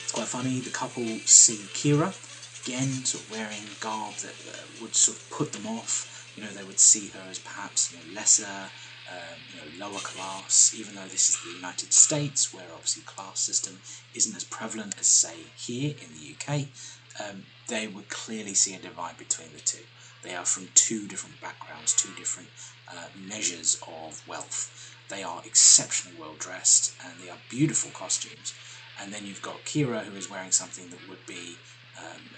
It's 0.00 0.12
quite 0.12 0.28
funny, 0.28 0.60
the 0.60 0.70
couple 0.70 1.04
see 1.28 1.60
Kira, 1.76 2.16
again, 2.64 3.04
sort 3.04 3.24
of 3.24 3.30
wearing 3.30 3.64
garb 3.80 4.16
that 4.24 4.36
uh, 4.48 4.64
would 4.80 4.94
sort 4.94 5.18
of 5.18 5.30
put 5.30 5.52
them 5.52 5.66
off. 5.66 6.32
You 6.36 6.44
know, 6.44 6.50
they 6.50 6.64
would 6.64 6.80
see 6.80 7.08
her 7.08 7.28
as 7.28 7.38
perhaps 7.38 7.92
you 7.92 7.98
know, 7.98 8.14
lesser, 8.14 8.70
um, 9.14 9.40
you 9.48 9.56
know, 9.56 9.86
lower 9.86 10.00
class, 10.00 10.74
even 10.76 10.94
though 10.94 11.08
this 11.08 11.30
is 11.30 11.42
the 11.42 11.50
United 11.50 11.92
States, 11.92 12.52
where 12.52 12.66
obviously 12.72 13.02
class 13.02 13.40
system 13.40 13.78
isn't 14.14 14.36
as 14.36 14.44
prevalent 14.44 14.94
as, 14.98 15.06
say, 15.06 15.36
here 15.56 15.94
in 16.02 16.12
the 16.14 16.34
UK, 16.34 16.68
um, 17.20 17.44
they 17.68 17.86
would 17.86 18.08
clearly 18.08 18.54
see 18.54 18.74
a 18.74 18.78
divide 18.78 19.16
between 19.16 19.52
the 19.52 19.60
two. 19.60 19.84
They 20.22 20.34
are 20.34 20.44
from 20.44 20.68
two 20.74 21.06
different 21.06 21.40
backgrounds, 21.40 21.94
two 21.94 22.12
different 22.14 22.48
uh, 22.88 23.08
measures 23.14 23.78
of 23.86 24.26
wealth. 24.26 24.96
They 25.08 25.22
are 25.22 25.42
exceptionally 25.44 26.16
well 26.18 26.34
dressed 26.38 26.96
and 27.04 27.20
they 27.20 27.28
are 27.28 27.38
beautiful 27.48 27.90
costumes. 27.90 28.54
And 28.98 29.12
then 29.12 29.26
you've 29.26 29.42
got 29.42 29.64
Kira, 29.64 30.04
who 30.04 30.16
is 30.16 30.30
wearing 30.30 30.50
something 30.50 30.88
that 30.90 31.06
would 31.06 31.26
be 31.26 31.58
um, 31.98 32.30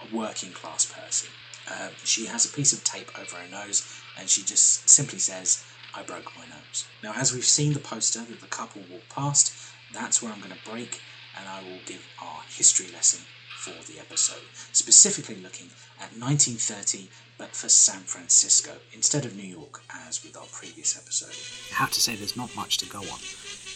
a 0.00 0.06
working 0.06 0.52
class 0.52 0.84
person. 0.84 1.30
Uh, 1.68 1.90
she 2.04 2.26
has 2.26 2.44
a 2.44 2.54
piece 2.54 2.72
of 2.72 2.84
tape 2.84 3.10
over 3.18 3.36
her 3.36 3.48
nose 3.48 4.04
and 4.16 4.28
she 4.28 4.44
just 4.44 4.88
simply 4.88 5.18
says, 5.18 5.64
I 5.96 6.02
broke 6.02 6.30
my 6.36 6.44
nose. 6.44 6.84
Now, 7.02 7.14
as 7.16 7.32
we've 7.32 7.44
seen 7.44 7.72
the 7.72 7.80
poster 7.80 8.20
that 8.20 8.40
the 8.40 8.46
couple 8.46 8.82
walked 8.90 9.08
past, 9.08 9.52
that's 9.94 10.22
where 10.22 10.30
I'm 10.30 10.40
going 10.40 10.52
to 10.52 10.70
break 10.70 11.00
and 11.38 11.48
I 11.48 11.62
will 11.62 11.80
give 11.86 12.06
our 12.20 12.42
history 12.48 12.88
lesson 12.92 13.20
for 13.56 13.70
the 13.90 13.98
episode, 13.98 14.44
specifically 14.72 15.36
looking 15.36 15.68
at 15.98 16.12
1930 16.18 17.08
but 17.38 17.54
for 17.54 17.68
San 17.68 18.00
Francisco 18.00 18.72
instead 18.92 19.24
of 19.24 19.36
New 19.36 19.42
York, 19.42 19.82
as 20.06 20.22
with 20.22 20.36
our 20.36 20.46
previous 20.52 20.96
episode. 20.96 21.34
I 21.74 21.80
have 21.80 21.92
to 21.92 22.00
say, 22.00 22.14
there's 22.14 22.36
not 22.36 22.54
much 22.56 22.78
to 22.78 22.86
go 22.86 23.00
on. 23.00 23.20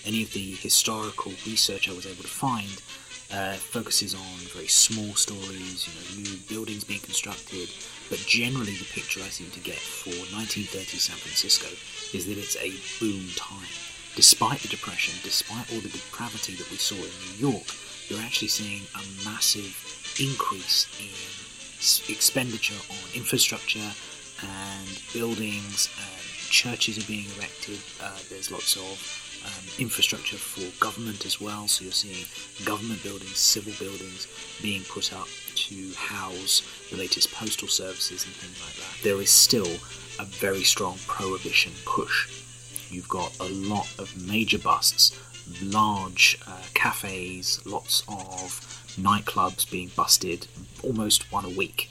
Any 0.05 0.23
of 0.23 0.33
the 0.33 0.53
historical 0.53 1.33
research 1.47 1.89
I 1.89 1.93
was 1.93 2.07
able 2.07 2.23
to 2.23 2.29
find 2.29 2.81
uh, 3.33 3.55
focuses 3.55 4.15
on 4.15 4.37
very 4.53 4.67
small 4.67 5.15
stories, 5.15 5.87
you 5.87 5.93
know, 5.95 6.29
new 6.29 6.37
buildings 6.49 6.85
being 6.85 7.01
constructed, 7.01 7.69
but 8.09 8.19
generally 8.19 8.75
the 8.75 8.89
picture 8.93 9.21
I 9.21 9.29
seem 9.29 9.51
to 9.51 9.61
get 9.61 9.79
for 9.79 10.11
1930s 10.35 10.99
San 10.99 11.17
Francisco 11.17 11.69
is 12.17 12.27
that 12.27 12.39
it's 12.39 12.57
a 12.57 12.75
boom 12.99 13.29
time. 13.37 13.71
Despite 14.17 14.61
the 14.61 14.69
Depression, 14.69 15.15
despite 15.23 15.73
all 15.73 15.81
the 15.81 15.89
depravity 15.89 16.55
that 16.55 16.71
we 16.71 16.77
saw 16.77 16.97
in 16.97 17.15
New 17.31 17.53
York, 17.53 17.67
you're 18.09 18.21
actually 18.21 18.49
seeing 18.49 18.83
a 18.99 19.03
massive 19.25 19.71
increase 20.19 20.91
in 20.99 22.13
expenditure 22.13 22.81
on 22.91 22.99
infrastructure 23.15 23.91
and 24.43 24.89
buildings. 25.15 25.89
And 25.97 26.31
churches 26.51 26.99
are 26.99 27.07
being 27.07 27.27
erected. 27.39 27.79
Uh, 28.03 28.19
there's 28.29 28.51
lots 28.51 28.77
of 28.77 28.99
um, 29.45 29.65
infrastructure 29.79 30.37
for 30.37 30.65
government 30.83 31.25
as 31.27 31.41
well. 31.41 31.69
So 31.69 31.85
you're 31.85 31.93
seeing 31.93 32.27
government 32.65 33.03
buildings, 33.03 33.39
civil 33.39 33.73
buildings 33.79 34.27
being 34.63 34.83
put 34.85 35.13
up 35.13 35.29
to 35.55 35.93
house 35.95 36.63
the 36.91 36.97
latest 36.97 37.33
postal 37.33 37.69
services 37.69 38.25
and 38.25 38.35
things 38.35 38.61
like 38.65 38.77
that. 38.77 39.05
There 39.05 39.21
is 39.21 39.31
still 39.31 39.71
a 40.19 40.25
very 40.25 40.63
strong 40.63 40.97
prohibition 41.07 41.73
push. 41.85 42.29
You've 42.91 43.09
got 43.09 43.39
a 43.39 43.49
lot 43.49 43.89
of 43.99 44.17
major 44.27 44.59
busts, 44.59 45.19
large 45.63 46.39
uh, 46.47 46.63
cafes, 46.75 47.61
lots 47.65 48.03
of 48.09 48.61
nightclubs 48.99 49.71
being 49.71 49.91
busted 49.97 50.47
almost 50.83 51.31
one 51.33 51.45
a 51.45 51.51
week. 51.51 51.91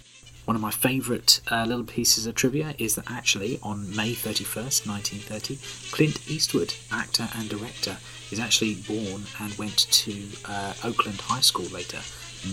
One 0.50 0.56
of 0.56 0.64
my 0.64 0.72
favourite 0.72 1.42
uh, 1.52 1.66
little 1.68 1.84
pieces 1.84 2.26
of 2.26 2.34
trivia 2.34 2.74
is 2.80 2.96
that 2.96 3.12
actually 3.12 3.60
on 3.62 3.96
May 3.96 4.14
31st, 4.14 4.88
1930, 4.88 5.60
Clint 5.92 6.28
Eastwood, 6.28 6.74
actor 6.92 7.30
and 7.36 7.48
director, 7.48 7.98
is 8.32 8.40
actually 8.40 8.74
born 8.74 9.26
and 9.40 9.54
went 9.60 9.78
to 9.92 10.12
uh, 10.46 10.74
Oakland 10.84 11.22
High 11.22 11.42
School 11.42 11.68
later, 11.68 12.00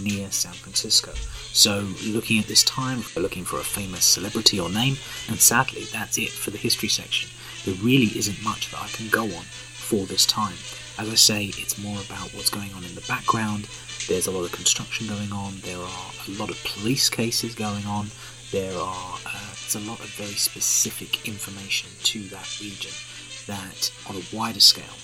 near 0.02 0.30
San 0.30 0.52
Francisco. 0.52 1.14
So, 1.54 1.88
looking 2.04 2.38
at 2.38 2.48
this 2.48 2.62
time, 2.64 3.02
we're 3.16 3.22
looking 3.22 3.46
for 3.46 3.60
a 3.60 3.64
famous 3.64 4.04
celebrity 4.04 4.60
or 4.60 4.68
name, 4.68 4.98
and 5.30 5.40
sadly, 5.40 5.84
that's 5.90 6.18
it 6.18 6.28
for 6.28 6.50
the 6.50 6.58
history 6.58 6.90
section. 6.90 7.30
There 7.64 7.82
really 7.82 8.12
isn't 8.18 8.44
much 8.44 8.72
that 8.72 8.82
I 8.82 8.88
can 8.88 9.08
go 9.08 9.22
on 9.22 9.44
for 9.72 10.04
this 10.04 10.26
time. 10.26 10.56
As 10.98 11.08
I 11.08 11.14
say, 11.14 11.44
it's 11.46 11.78
more 11.78 11.98
about 12.08 12.32
what's 12.34 12.50
going 12.50 12.72
on 12.74 12.84
in 12.84 12.94
the 12.94 13.04
background 13.08 13.68
there's 14.08 14.28
a 14.28 14.30
lot 14.30 14.44
of 14.44 14.52
construction 14.52 15.08
going 15.08 15.32
on. 15.32 15.54
There 15.62 15.78
are 15.78 16.10
a 16.28 16.30
lot 16.38 16.48
of 16.48 16.62
police 16.62 17.08
cases 17.10 17.56
going 17.56 17.84
on. 17.86 18.06
There 18.52 18.76
are 18.78 19.18
uh, 19.26 19.54
there's 19.60 19.74
a 19.74 19.90
lot 19.90 19.98
of 19.98 20.06
very 20.10 20.34
specific 20.34 21.26
information 21.26 21.90
to 22.04 22.20
that 22.28 22.60
region 22.60 22.92
that, 23.46 23.90
on 24.08 24.14
a 24.14 24.22
wider 24.32 24.60
scale, 24.60 24.96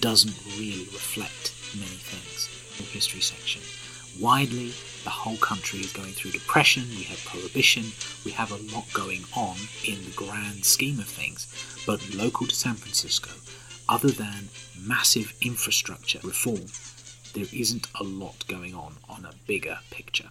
doesn't 0.00 0.34
really 0.58 0.86
reflect 0.86 1.54
many 1.76 1.98
things. 2.02 2.48
The 2.78 2.84
history 2.84 3.20
section. 3.20 3.62
Widely, 4.20 4.72
the 5.04 5.10
whole 5.10 5.36
country 5.36 5.78
is 5.80 5.92
going 5.92 6.12
through 6.12 6.32
depression. 6.32 6.82
We 6.96 7.04
have 7.04 7.24
prohibition. 7.24 7.84
We 8.24 8.32
have 8.32 8.50
a 8.50 8.74
lot 8.74 8.92
going 8.92 9.24
on 9.36 9.56
in 9.86 10.04
the 10.04 10.14
grand 10.16 10.64
scheme 10.64 10.98
of 10.98 11.06
things. 11.06 11.46
But 11.86 12.12
local 12.12 12.48
to 12.48 12.54
San 12.54 12.74
Francisco, 12.74 13.30
other 13.88 14.10
than 14.10 14.48
massive 14.80 15.34
infrastructure 15.40 16.20
reform, 16.22 16.66
there 17.34 17.46
isn't 17.52 17.86
a 17.98 18.04
lot 18.04 18.46
going 18.46 18.74
on 18.74 18.96
on 19.08 19.24
a 19.24 19.34
bigger 19.46 19.78
picture. 19.90 20.30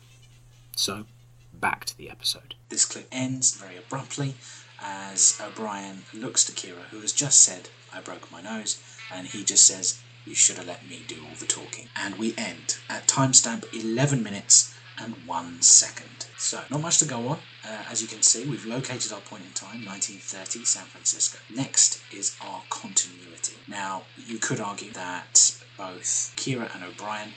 So, 0.76 1.06
back 1.54 1.86
to 1.86 1.98
the 1.98 2.10
episode. 2.10 2.56
This 2.70 2.86
clip 2.86 3.08
ends 3.12 3.56
very 3.56 3.78
abruptly 3.78 4.36
as 4.82 5.40
uh, 5.42 5.48
O'Brien 5.48 6.04
looks 6.14 6.46
to 6.46 6.52
Kira, 6.52 6.84
who 6.92 7.00
has 7.02 7.12
just 7.12 7.42
said, 7.42 7.70
I 7.94 8.02
broke 8.02 8.32
my 8.32 8.42
nose, 8.42 8.82
and 9.12 9.28
he 9.28 9.44
just 9.44 9.66
says, 9.66 10.00
You 10.26 10.36
should 10.36 10.58
have 10.58 10.68
let 10.68 10.88
me 10.88 11.02
do 11.08 11.24
all 11.24 11.36
the 11.40 11.46
talking. 11.46 11.90
And 11.96 12.16
we 12.16 12.36
end 12.38 12.78
at 12.90 13.08
timestamp 13.08 13.66
11 13.74 14.22
minutes 14.22 14.76
and 15.00 15.16
1 15.26 15.62
second. 15.62 16.28
So, 16.38 16.62
not 16.70 16.82
much 16.82 17.00
to 17.00 17.06
go 17.06 17.28
on. 17.30 17.40
Uh, 17.68 17.84
as 17.92 18.02
you 18.02 18.08
can 18.08 18.22
see, 18.22 18.46
we've 18.46 18.66
located 18.66 19.12
our 19.12 19.20
point 19.20 19.44
in 19.44 19.52
time, 19.52 19.84
1930, 19.84 20.64
San 20.64 20.86
Francisco. 20.86 21.38
Next 21.54 22.02
is 22.14 22.38
our 22.42 22.62
continuity. 22.70 23.56
Now, 23.68 24.04
you 24.16 24.38
could 24.38 24.62
argue 24.62 24.92
that 24.92 25.52
both 25.78 26.34
Kira 26.38 26.74
and 26.74 26.84
O'Brien 26.84 27.34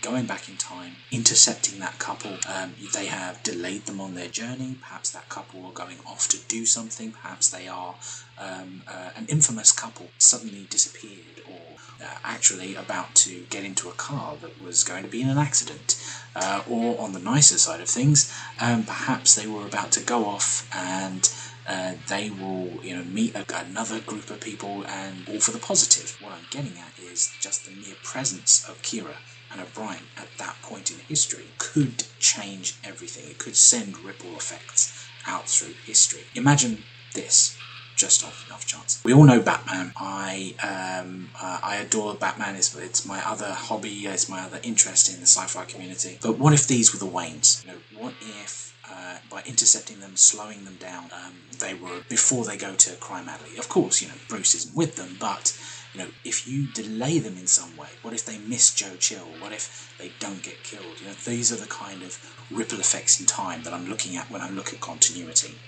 going 0.00 0.26
back 0.26 0.48
in 0.48 0.56
time, 0.56 0.96
intercepting 1.10 1.78
that 1.80 1.98
couple. 1.98 2.38
Um, 2.48 2.74
they 2.92 3.06
have 3.06 3.42
delayed 3.42 3.86
them 3.86 4.00
on 4.00 4.14
their 4.14 4.28
journey. 4.28 4.76
Perhaps 4.80 5.10
that 5.10 5.28
couple 5.28 5.66
are 5.66 5.72
going 5.72 5.98
off 6.06 6.28
to 6.28 6.38
do 6.48 6.64
something. 6.66 7.12
Perhaps 7.12 7.50
they 7.50 7.68
are 7.68 7.96
um, 8.38 8.82
uh, 8.86 9.10
an 9.16 9.26
infamous 9.28 9.72
couple 9.72 10.12
suddenly 10.18 10.66
disappeared 10.70 11.40
or 11.46 11.76
uh, 12.02 12.18
actually 12.24 12.74
about 12.74 13.14
to 13.14 13.44
get 13.50 13.64
into 13.64 13.88
a 13.88 13.92
car 13.92 14.36
that 14.40 14.60
was 14.60 14.84
going 14.84 15.02
to 15.02 15.08
be 15.08 15.22
in 15.22 15.28
an 15.28 15.38
accident. 15.38 16.02
Uh, 16.34 16.62
or 16.68 17.00
on 17.00 17.12
the 17.12 17.20
nicer 17.20 17.58
side 17.58 17.80
of 17.80 17.88
things, 17.88 18.32
um, 18.60 18.84
perhaps 18.84 19.34
they 19.34 19.46
were 19.46 19.66
about 19.66 19.92
to 19.92 20.00
go 20.00 20.24
off 20.26 20.68
and 20.74 21.30
uh, 21.66 21.94
they 22.08 22.30
will, 22.30 22.80
you 22.82 22.96
know, 22.96 23.04
meet 23.04 23.34
a, 23.34 23.44
another 23.54 24.00
group 24.00 24.30
of 24.30 24.40
people 24.40 24.84
and 24.86 25.28
all 25.28 25.40
for 25.40 25.52
the 25.52 25.58
positive. 25.58 26.16
What 26.18 26.32
I'm 26.32 26.46
getting 26.50 26.78
at 26.78 26.98
is 26.98 27.36
just 27.38 27.64
the 27.64 27.70
mere 27.72 27.96
presence 28.02 28.64
of 28.68 28.82
Kira 28.82 29.16
and 29.52 29.60
O'Brien 29.60 30.02
at 30.16 30.36
that 30.38 30.56
point 30.62 30.90
in 30.90 30.98
history 30.98 31.44
could 31.58 32.04
change 32.18 32.78
everything. 32.84 33.30
It 33.30 33.38
could 33.38 33.56
send 33.56 33.98
ripple 33.98 34.36
effects 34.36 35.10
out 35.26 35.48
through 35.48 35.74
history. 35.84 36.22
Imagine 36.34 36.84
this 37.14 37.58
just 37.94 38.24
off 38.24 38.46
enough 38.46 38.66
chance. 38.66 39.00
We 39.04 39.12
all 39.12 39.24
know 39.24 39.40
Batman. 39.40 39.92
I 39.96 40.54
um, 40.62 41.30
uh, 41.40 41.60
I 41.62 41.76
adore 41.76 42.14
Batman. 42.14 42.56
It's, 42.56 42.74
it's 42.76 43.06
my 43.06 43.20
other 43.24 43.52
hobby. 43.52 44.06
It's 44.06 44.28
my 44.28 44.40
other 44.40 44.58
interest 44.62 45.12
in 45.12 45.20
the 45.20 45.26
sci-fi 45.26 45.64
community. 45.66 46.18
But 46.20 46.38
what 46.38 46.52
if 46.52 46.66
these 46.66 46.92
were 46.92 46.98
the 46.98 47.12
Waynes? 47.12 47.64
You 47.64 47.72
know, 47.72 47.78
what 47.90 48.14
if 48.20 48.72
uh, 48.90 49.18
by 49.30 49.42
intercepting 49.46 50.00
them, 50.00 50.16
slowing 50.16 50.64
them 50.64 50.76
down. 50.76 51.04
Um, 51.12 51.42
they 51.60 51.74
were 51.74 52.02
before 52.08 52.44
they 52.44 52.56
go 52.56 52.74
to 52.74 52.96
Crime 52.96 53.28
Alley. 53.28 53.56
Of 53.56 53.68
course, 53.68 54.02
you 54.02 54.08
know 54.08 54.14
Bruce 54.28 54.54
isn't 54.54 54.76
with 54.76 54.96
them, 54.96 55.16
but 55.18 55.56
you 55.92 56.00
know 56.00 56.10
if 56.24 56.46
you 56.46 56.66
delay 56.66 57.18
them 57.18 57.36
in 57.36 57.46
some 57.46 57.76
way, 57.76 57.90
what 58.02 58.14
if 58.14 58.24
they 58.24 58.38
miss 58.38 58.74
Joe 58.74 58.96
Chill? 58.96 59.38
What 59.38 59.52
if 59.52 59.94
they 59.98 60.10
don't 60.18 60.42
get 60.42 60.64
killed? 60.64 61.00
You 61.00 61.08
know 61.08 61.14
these 61.14 61.52
are 61.52 61.56
the 61.56 61.66
kind 61.66 62.02
of 62.02 62.18
ripple 62.50 62.80
effects 62.80 63.20
in 63.20 63.26
time 63.26 63.62
that 63.64 63.74
I'm 63.74 63.86
looking 63.86 64.16
at 64.16 64.30
when 64.30 64.40
I 64.40 64.50
look 64.50 64.72
at 64.72 64.80
continuity. 64.80 65.60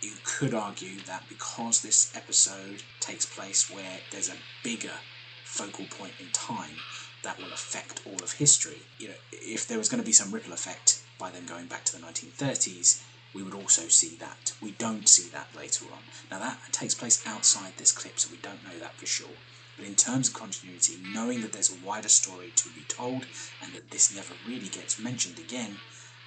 You 0.00 0.16
could 0.24 0.52
argue 0.52 1.00
that 1.02 1.28
because 1.28 1.80
this 1.80 2.10
episode 2.14 2.82
takes 2.98 3.24
place 3.24 3.70
where 3.70 4.00
there's 4.10 4.28
a 4.28 4.42
bigger 4.64 5.00
focal 5.44 5.84
point 5.86 6.14
in 6.18 6.30
time, 6.30 6.80
that 7.22 7.40
will 7.40 7.52
affect 7.52 8.00
all 8.06 8.22
of 8.22 8.32
history. 8.32 8.88
You 8.98 9.08
know, 9.08 9.14
if 9.30 9.68
there 9.68 9.78
was 9.78 9.88
going 9.88 10.02
to 10.02 10.06
be 10.06 10.12
some 10.12 10.32
ripple 10.32 10.52
effect 10.52 11.02
by 11.18 11.30
them 11.30 11.46
going 11.46 11.66
back 11.66 11.84
to 11.84 11.92
the 11.92 12.04
1930s, 12.04 13.02
we 13.34 13.42
would 13.42 13.54
also 13.54 13.88
see 13.88 14.16
that. 14.16 14.52
We 14.60 14.72
don't 14.72 15.08
see 15.08 15.30
that 15.30 15.54
later 15.54 15.86
on. 15.92 16.04
Now 16.30 16.38
that 16.38 16.60
takes 16.72 16.94
place 16.94 17.22
outside 17.26 17.74
this 17.76 17.92
clip, 17.92 18.18
so 18.18 18.30
we 18.30 18.38
don't 18.38 18.64
know 18.64 18.78
that 18.78 18.98
for 18.98 19.06
sure. 19.06 19.36
But 19.82 19.88
in 19.88 19.96
terms 19.96 20.28
of 20.28 20.34
continuity, 20.34 21.00
knowing 21.04 21.40
that 21.40 21.52
there's 21.52 21.68
a 21.68 21.74
wider 21.74 22.08
story 22.08 22.52
to 22.52 22.70
be 22.70 22.84
told 22.84 23.26
and 23.60 23.74
that 23.74 23.90
this 23.90 24.14
never 24.14 24.36
really 24.44 24.68
gets 24.68 24.96
mentioned 24.96 25.40
again, 25.40 25.80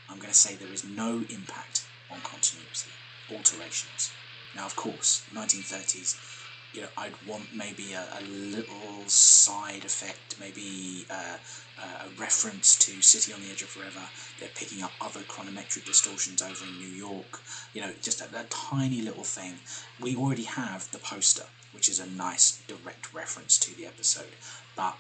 I'm 0.10 0.18
going 0.18 0.28
to 0.28 0.36
say 0.36 0.58
there 0.58 0.74
is 0.74 0.84
no 0.84 1.24
impact 1.30 1.86
on 2.10 2.20
continuity, 2.20 3.00
alterations. 3.30 4.18
Now, 4.54 4.66
of 4.66 4.76
course, 4.76 5.30
1930s, 5.34 6.20
you 6.74 6.82
know, 6.82 6.90
I'd 6.98 7.22
want 7.22 7.54
maybe 7.54 7.94
a, 7.94 8.06
a 8.20 8.22
little 8.24 9.08
side 9.08 9.86
effect, 9.86 10.36
maybe 10.38 11.08
uh, 11.10 11.38
uh, 11.78 12.08
a 12.08 12.10
reference 12.10 12.76
to 12.80 13.02
City 13.02 13.32
on 13.32 13.40
the 13.40 13.50
Edge 13.50 13.62
of 13.62 13.70
Forever. 13.70 14.10
They're 14.38 14.50
picking 14.50 14.84
up 14.84 14.98
other 15.00 15.22
chronometric 15.22 15.86
distortions 15.86 16.42
over 16.42 16.66
in 16.68 16.76
New 16.78 16.90
York. 16.90 17.40
You 17.72 17.84
know, 17.84 17.94
just 18.02 18.20
a, 18.20 18.26
a 18.38 18.44
tiny 18.50 19.02
little 19.02 19.24
thing. 19.24 19.62
We 19.98 20.18
already 20.18 20.44
have 20.44 20.92
the 20.92 21.00
poster, 21.00 21.46
which 21.76 21.90
is 21.90 22.00
a 22.00 22.08
nice 22.08 22.62
direct 22.68 23.14
reference 23.14 23.60
to 23.60 23.76
the 23.76 23.86
episode, 23.86 24.36
but 24.76 24.96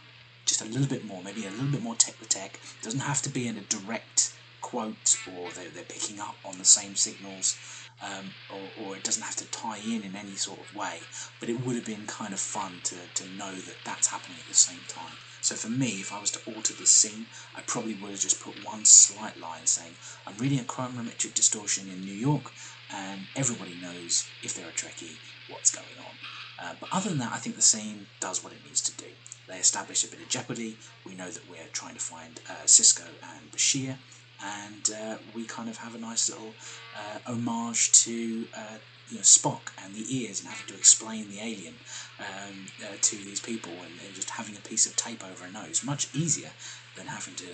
just 0.45 0.61
a 0.61 0.65
little 0.65 0.87
bit 0.87 1.05
more, 1.05 1.23
maybe 1.23 1.45
a 1.45 1.49
little 1.49 1.71
bit 1.71 1.81
more 1.81 1.95
tech 1.95 2.19
to 2.19 2.25
tech. 2.27 2.59
Doesn't 2.83 2.99
have 2.99 3.21
to 3.23 3.29
be 3.29 3.47
in 3.47 3.57
a 3.57 3.61
direct 3.61 4.33
quote 4.61 5.17
or 5.27 5.51
they're, 5.51 5.69
they're 5.69 5.83
picking 5.83 6.19
up 6.19 6.35
on 6.43 6.57
the 6.57 6.65
same 6.65 6.95
signals. 6.95 7.57
Um, 8.01 8.33
or, 8.49 8.59
or, 8.83 8.97
it 8.97 9.03
doesn't 9.03 9.23
have 9.23 9.37
to 9.37 9.45
tie 9.45 9.77
in 9.77 10.03
in 10.03 10.17
any 10.17 10.35
sort 10.35 10.59
of 10.59 10.75
way, 10.75 10.99
but 11.39 11.47
it 11.47 11.65
would 11.65 11.77
have 11.77 11.85
been 11.85 12.05
kind 12.07 12.33
of 12.33 12.41
fun 12.41 12.81
to, 12.83 12.95
to 13.13 13.29
know 13.29 13.53
that 13.53 13.77
that's 13.85 14.07
happening 14.07 14.37
at 14.37 14.47
the 14.49 14.53
same 14.53 14.81
time. 14.89 15.15
So 15.39 15.55
for 15.55 15.69
me, 15.69 16.01
if 16.01 16.11
I 16.11 16.19
was 16.19 16.31
to 16.31 16.39
alter 16.45 16.73
this 16.73 16.91
scene, 16.91 17.27
I 17.55 17.61
probably 17.61 17.93
would 17.93 18.11
have 18.11 18.19
just 18.19 18.41
put 18.41 18.61
one 18.61 18.83
slight 18.83 19.39
line 19.39 19.65
saying, 19.65 19.93
I'm 20.27 20.35
reading 20.37 20.59
a 20.59 20.63
chronometric 20.63 21.35
distortion 21.35 21.87
in 21.87 22.01
New 22.01 22.13
York, 22.13 22.51
and 22.93 23.27
everybody 23.33 23.75
knows, 23.75 24.29
if 24.43 24.53
they're 24.53 24.69
a 24.69 24.73
Trekkie, 24.73 25.19
what's 25.47 25.71
going 25.71 25.97
on. 25.97 26.17
Uh, 26.61 26.73
but 26.79 26.89
other 26.91 27.09
than 27.09 27.19
that, 27.19 27.33
I 27.33 27.37
think 27.37 27.55
the 27.55 27.61
scene 27.61 28.07
does 28.19 28.43
what 28.43 28.53
it 28.53 28.59
needs 28.65 28.81
to 28.81 28.91
do. 28.97 29.09
They 29.47 29.57
establish 29.57 30.03
a 30.03 30.07
bit 30.07 30.21
of 30.21 30.29
jeopardy. 30.29 30.77
We 31.05 31.15
know 31.15 31.29
that 31.29 31.49
we're 31.49 31.67
trying 31.71 31.95
to 31.95 31.99
find 31.99 32.39
uh, 32.49 32.65
Sisko 32.65 33.05
and 33.05 33.51
Bashir, 33.51 33.97
and 34.43 34.89
uh, 34.91 35.17
we 35.33 35.45
kind 35.45 35.69
of 35.69 35.77
have 35.77 35.95
a 35.95 35.97
nice 35.97 36.29
little 36.29 36.53
uh, 36.97 37.19
homage 37.31 37.91
to 38.03 38.47
uh, 38.57 38.77
you 39.09 39.17
know, 39.17 39.21
Spock 39.21 39.71
and 39.83 39.93
the 39.93 40.05
ears 40.09 40.39
and 40.39 40.49
having 40.49 40.67
to 40.67 40.75
explain 40.75 41.29
the 41.29 41.39
alien 41.39 41.75
um, 42.19 42.65
to 43.01 43.15
these 43.17 43.39
people 43.39 43.71
and, 43.71 43.93
and, 44.03 44.15
just 44.15 44.31
having 44.31 44.55
a 44.55 44.59
piece 44.61 44.87
of 44.87 44.95
tape 44.95 45.23
over 45.23 45.45
a 45.45 45.51
nose. 45.51 45.83
Much 45.83 46.13
easier 46.15 46.49
than 46.97 47.05
having 47.05 47.35
to 47.35 47.45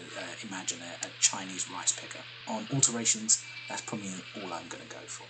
imagine 0.47 0.79
a, 0.81 1.07
a, 1.07 1.09
Chinese 1.19 1.69
rice 1.69 1.91
picker. 1.91 2.23
On 2.47 2.65
alterations, 2.73 3.43
that's 3.67 3.81
probably 3.81 4.11
all 4.37 4.53
I'm 4.53 4.67
going 4.69 4.83
to 4.83 4.89
go 4.89 5.01
for. 5.07 5.25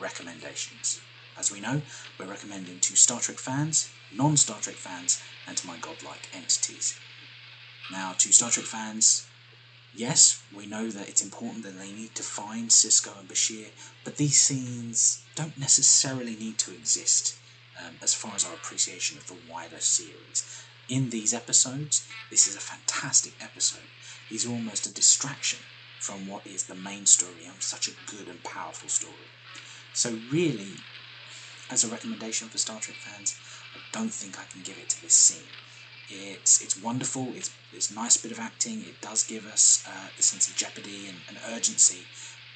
Recommendations. 0.00 1.00
As 1.36 1.50
we 1.50 1.60
know, 1.60 1.82
we're 2.18 2.26
recommending 2.26 2.80
to 2.80 2.96
Star 2.96 3.20
Trek 3.20 3.38
fans, 3.38 3.96
non 4.10 4.36
Star 4.36 4.60
Trek 4.60 4.76
fans, 4.76 5.22
and 5.46 5.56
to 5.56 5.66
my 5.66 5.76
godlike 5.76 6.28
entities. 6.32 7.00
Now, 7.88 8.14
to 8.18 8.32
Star 8.32 8.50
Trek 8.50 8.66
fans, 8.66 9.32
Yes, 9.94 10.44
we 10.50 10.66
know 10.66 10.90
that 10.90 11.08
it's 11.08 11.22
important 11.22 11.64
that 11.64 11.78
they 11.78 11.92
need 11.92 12.14
to 12.14 12.22
find 12.22 12.70
Sisko 12.70 13.18
and 13.18 13.28
Bashir, 13.28 13.72
but 14.04 14.16
these 14.16 14.40
scenes 14.40 15.26
don't 15.34 15.58
necessarily 15.58 16.34
need 16.34 16.58
to 16.60 16.72
exist 16.72 17.38
um, 17.78 17.98
as 18.00 18.14
far 18.14 18.34
as 18.34 18.44
our 18.44 18.54
appreciation 18.54 19.18
of 19.18 19.26
the 19.26 19.34
wider 19.34 19.80
series. 19.80 20.66
In 20.88 21.10
these 21.10 21.34
episodes, 21.34 22.08
this 22.30 22.46
is 22.46 22.56
a 22.56 22.60
fantastic 22.60 23.34
episode. 23.38 23.88
These 24.30 24.46
are 24.46 24.50
almost 24.50 24.86
a 24.86 24.94
distraction 24.94 25.60
from 25.98 26.26
what 26.26 26.46
is 26.46 26.64
the 26.64 26.74
main 26.74 27.04
story 27.04 27.44
and 27.44 27.62
such 27.62 27.86
a 27.86 28.04
good 28.06 28.28
and 28.28 28.42
powerful 28.42 28.88
story. 28.88 29.28
So, 29.92 30.22
really, 30.26 30.78
as 31.72 31.84
a 31.84 31.88
recommendation 31.88 32.48
for 32.48 32.58
Star 32.58 32.78
Trek 32.80 32.98
fans, 32.98 33.34
I 33.74 33.78
don't 33.92 34.12
think 34.12 34.38
I 34.38 34.44
can 34.44 34.60
give 34.62 34.76
it 34.76 34.90
to 34.90 35.02
this 35.02 35.14
scene. 35.14 35.48
It's 36.10 36.60
it's 36.60 36.76
wonderful. 36.76 37.28
It's 37.34 37.50
it's 37.72 37.90
a 37.90 37.94
nice 37.94 38.18
bit 38.18 38.30
of 38.30 38.38
acting. 38.38 38.80
It 38.82 39.00
does 39.00 39.26
give 39.26 39.46
us 39.46 39.82
uh, 39.88 40.08
the 40.14 40.22
sense 40.22 40.48
of 40.48 40.54
jeopardy 40.54 41.08
and, 41.08 41.16
and, 41.28 41.38
urgency, 41.56 42.04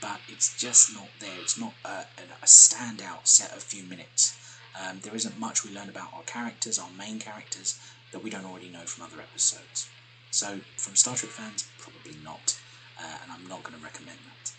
but 0.02 0.20
it's 0.28 0.54
just 0.60 0.92
not 0.92 1.08
there. 1.20 1.38
It's 1.40 1.58
not 1.58 1.72
a, 1.86 2.04
a 2.42 2.46
standout 2.46 3.26
set 3.26 3.56
of 3.56 3.62
few 3.62 3.84
minutes. 3.84 4.36
Um, 4.78 5.00
there 5.02 5.14
isn't 5.14 5.40
much 5.40 5.64
we 5.64 5.72
learn 5.74 5.88
about 5.88 6.12
our 6.12 6.24
characters, 6.24 6.78
our 6.78 6.90
main 6.98 7.18
characters, 7.18 7.80
that 8.12 8.22
we 8.22 8.28
don't 8.28 8.44
already 8.44 8.68
know 8.68 8.84
from 8.84 9.06
other 9.06 9.22
episodes. 9.22 9.88
So, 10.30 10.60
from 10.76 10.96
Star 10.96 11.16
Trek 11.16 11.32
fans, 11.32 11.66
probably 11.78 12.16
not, 12.22 12.60
uh, 13.00 13.16
and 13.22 13.32
I'm 13.32 13.48
not 13.48 13.62
going 13.62 13.78
to 13.78 13.82
recommend 13.82 14.18
that. 14.28 14.52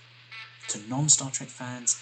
To 0.70 0.90
non 0.90 1.10
Star 1.10 1.30
Trek 1.30 1.50
fans, 1.50 2.02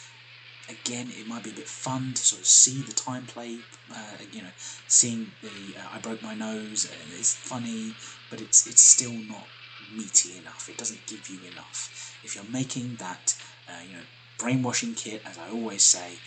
again, 0.70 1.10
it 1.12 1.28
might 1.28 1.44
be 1.44 1.52
a 1.52 1.56
bit 1.56 1.68
fun 1.68 2.14
to 2.14 2.22
sort 2.22 2.42
of 2.42 2.48
see 2.48 2.84
the 2.84 2.94
time 2.94 3.26
play. 3.26 3.64
Uh, 3.94 4.18
you 4.32 4.42
know, 4.42 4.52
seeing 4.88 5.34
the 5.42 5.76
uh, 5.80 5.88
I 5.92 6.00
broke 6.00 6.22
my 6.22 6.36
nose 6.36 6.90
it's 7.10 7.36
funny, 7.48 7.98
but 8.30 8.42
it's 8.42 8.68
it's 8.68 8.84
still 8.84 9.18
not 9.20 9.50
meaty 9.92 10.36
enough. 10.38 10.68
It 10.70 10.78
doesn't 10.78 11.08
give 11.08 11.28
you 11.30 11.44
enough. 11.44 12.18
If 12.24 12.36
you're 12.36 12.50
making 12.50 12.98
that, 12.98 13.36
uh, 13.68 13.82
you 13.86 13.94
know, 13.94 14.04
brainwashing 14.38 14.96
kit, 14.96 15.22
as 15.26 15.38
I 15.38 15.50
always 15.50 15.84
say, 15.84 16.22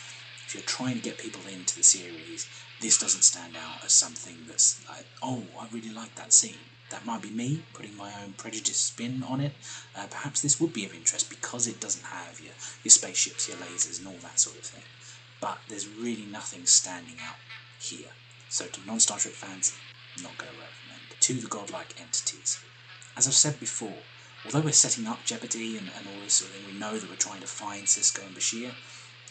if 0.46 0.54
you're 0.54 0.62
trying 0.62 0.94
to 0.94 1.02
get 1.02 1.18
people 1.18 1.46
into 1.46 1.76
the 1.76 1.82
series, 1.82 2.48
this 2.80 2.98
doesn't 2.98 3.22
stand 3.22 3.56
out 3.56 3.84
as 3.84 3.92
something 3.92 4.36
that's 4.46 4.86
like, 4.88 5.06
oh, 5.22 5.42
I 5.58 5.66
really 5.72 5.92
like 5.92 6.14
that 6.14 6.32
scene. 6.32 6.54
That 6.90 7.04
might 7.04 7.22
be 7.22 7.30
me 7.30 7.62
putting 7.74 7.96
my 7.96 8.12
own 8.22 8.32
prejudice 8.34 8.78
spin 8.78 9.22
on 9.22 9.40
it. 9.40 9.52
Uh, 9.96 10.06
perhaps 10.08 10.40
this 10.40 10.60
would 10.60 10.72
be 10.72 10.86
of 10.86 10.94
interest 10.94 11.28
because 11.28 11.66
it 11.66 11.80
doesn't 11.80 12.04
have 12.04 12.40
your, 12.40 12.54
your 12.82 12.90
spaceships, 12.90 13.48
your 13.48 13.58
lasers, 13.58 13.98
and 13.98 14.08
all 14.08 14.20
that 14.22 14.38
sort 14.38 14.56
of 14.56 14.64
thing. 14.64 14.84
But 15.40 15.58
there's 15.68 15.88
really 15.88 16.24
nothing 16.24 16.64
standing 16.66 17.16
out 17.22 17.36
here. 17.80 18.08
So, 18.48 18.66
to 18.66 18.86
non 18.86 19.00
Star 19.00 19.18
Trek 19.18 19.34
fans, 19.34 19.76
not 20.22 20.38
going 20.38 20.50
to 20.50 20.58
recommend. 20.58 21.20
To 21.20 21.34
the 21.34 21.48
godlike 21.48 21.94
entities. 22.00 22.58
As 23.16 23.26
I've 23.26 23.34
said 23.34 23.60
before, 23.60 23.98
although 24.44 24.60
we're 24.60 24.72
setting 24.72 25.06
up 25.06 25.24
Jeopardy 25.24 25.76
and, 25.76 25.90
and 25.96 26.06
all 26.06 26.22
this 26.24 26.34
sort 26.34 26.52
of 26.52 26.56
thing, 26.56 26.72
we 26.72 26.78
know 26.78 26.96
that 26.96 27.10
we're 27.10 27.16
trying 27.16 27.40
to 27.40 27.46
find 27.46 27.84
Sisko 27.84 28.26
and 28.26 28.34
Bashir. 28.34 28.72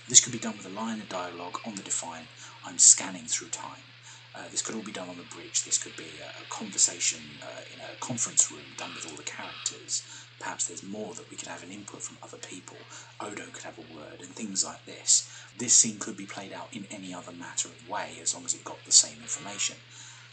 This 0.07 0.21
could 0.21 0.31
be 0.33 0.39
done 0.39 0.55
with 0.57 0.65
a 0.65 0.69
line 0.69 1.01
of 1.01 1.09
dialogue 1.09 1.59
on 1.65 1.75
the 1.75 1.81
Defiant 1.81 2.27
I'm 2.67 2.77
scanning 2.77 3.27
through 3.27 3.49
time. 3.49 3.93
Uh, 4.35 4.49
this 4.49 4.61
could 4.61 4.75
all 4.75 4.83
be 4.83 4.91
done 4.91 5.09
on 5.09 5.17
the 5.17 5.23
bridge. 5.23 5.63
This 5.63 5.77
could 5.77 5.95
be 5.95 6.19
a, 6.19 6.41
a 6.41 6.45
conversation 6.45 7.39
uh, 7.41 7.61
in 7.73 7.79
a 7.79 7.95
conference 7.99 8.51
room 8.51 8.73
done 8.75 8.93
with 8.93 9.05
all 9.05 9.15
the 9.15 9.23
characters. 9.23 10.03
Perhaps 10.37 10.67
there's 10.67 10.83
more 10.83 11.15
that 11.15 11.29
we 11.29 11.37
could 11.37 11.47
have 11.47 11.63
an 11.63 11.71
input 11.71 12.03
from 12.03 12.17
other 12.21 12.37
people. 12.37 12.89
Odo 13.21 13.49
could 13.51 13.63
have 13.63 13.77
a 13.77 13.81
word 13.81 14.19
and 14.21 14.35
things 14.35 14.65
like 14.65 14.85
this. 14.85 15.27
This 15.57 15.73
scene 15.75 15.97
could 15.97 16.17
be 16.17 16.27
played 16.27 16.51
out 16.51 16.69
in 16.73 16.85
any 16.91 17.13
other 17.13 17.31
matter 17.31 17.69
of 17.69 17.87
way 17.87 18.19
as 18.21 18.33
long 18.35 18.45
as 18.45 18.53
it 18.53 18.65
got 18.65 18.85
the 18.85 18.91
same 18.91 19.21
information. 19.21 19.77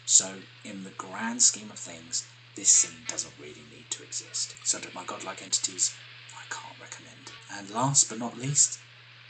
So, 0.04 0.42
in 0.62 0.82
the 0.82 0.90
grand 0.90 1.40
scheme 1.40 1.70
of 1.70 1.78
things, 1.78 2.34
this 2.56 2.68
scene 2.68 3.04
doesn't 3.06 3.38
really 3.38 3.64
need 3.70 3.90
to 3.92 4.02
exist. 4.02 4.58
So, 4.64 4.80
to 4.80 4.90
my 4.92 5.04
godlike 5.04 5.40
entities, 5.40 6.02
I 6.34 6.42
can't 6.52 6.78
recommend. 6.78 7.32
And 7.50 7.70
last 7.70 8.10
but 8.10 8.18
not 8.18 8.36
least, 8.36 8.82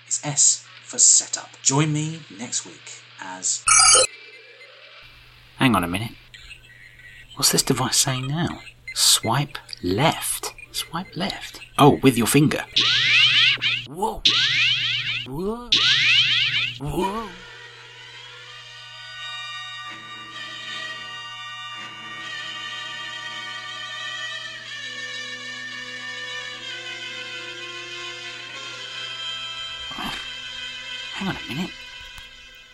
is 0.08 0.20
S 0.24 0.73
for 0.84 0.98
setup. 0.98 1.50
Join 1.62 1.92
me 1.92 2.20
next 2.38 2.64
week 2.66 3.02
as. 3.20 3.64
Hang 5.56 5.74
on 5.74 5.84
a 5.84 5.88
minute. 5.88 6.12
What's 7.36 7.50
this 7.50 7.62
device 7.62 7.96
saying 7.96 8.28
now? 8.28 8.60
Swipe 8.94 9.58
left. 9.82 10.52
Swipe 10.70 11.16
left. 11.16 11.60
Oh, 11.78 11.98
with 12.02 12.16
your 12.16 12.26
finger. 12.26 12.64
Whoa. 13.88 14.22
Whoa. 15.26 15.70
Whoa. 16.80 17.28
Hang 31.24 31.34
on 31.36 31.42
a 31.42 31.54
minute. 31.54 31.70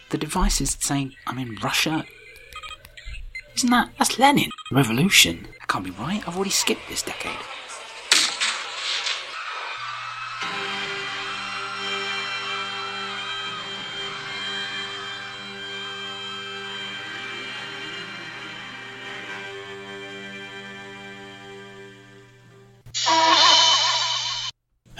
The 0.09 0.19
device 0.19 0.61
is 0.61 0.77
saying 0.81 1.15
I'm 1.25 1.39
in 1.39 1.55
Russia 1.63 2.05
isn't 3.61 3.71
that? 3.71 3.91
That's 3.99 4.19
Lenin. 4.19 4.49
Revolution. 4.73 5.47
That 5.59 5.69
can't 5.69 5.85
be 5.85 5.91
right. 5.91 6.27
I've 6.27 6.35
already 6.35 6.51
skipped 6.51 6.89
this 6.89 7.03
decade. 7.03 7.37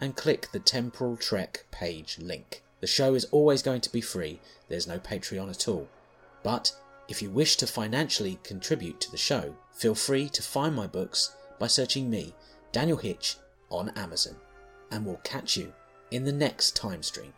and 0.00 0.16
click 0.16 0.50
the 0.50 0.58
Temporal 0.58 1.16
Trek 1.16 1.66
page 1.70 2.18
link. 2.18 2.64
The 2.82 2.88
show 2.88 3.14
is 3.14 3.26
always 3.26 3.62
going 3.62 3.80
to 3.82 3.92
be 3.92 4.00
free, 4.00 4.40
there's 4.68 4.88
no 4.88 4.98
Patreon 4.98 5.48
at 5.48 5.68
all. 5.68 5.88
But 6.42 6.74
if 7.08 7.22
you 7.22 7.30
wish 7.30 7.56
to 7.58 7.66
financially 7.68 8.40
contribute 8.42 9.00
to 9.00 9.10
the 9.12 9.16
show, 9.16 9.54
feel 9.72 9.94
free 9.94 10.28
to 10.30 10.42
find 10.42 10.74
my 10.74 10.88
books 10.88 11.32
by 11.60 11.68
searching 11.68 12.10
me, 12.10 12.34
Daniel 12.72 12.96
Hitch, 12.98 13.36
on 13.70 13.90
Amazon. 13.90 14.34
And 14.90 15.06
we'll 15.06 15.20
catch 15.22 15.56
you 15.56 15.72
in 16.10 16.24
the 16.24 16.32
next 16.32 16.74
time 16.74 17.04
stream. 17.04 17.32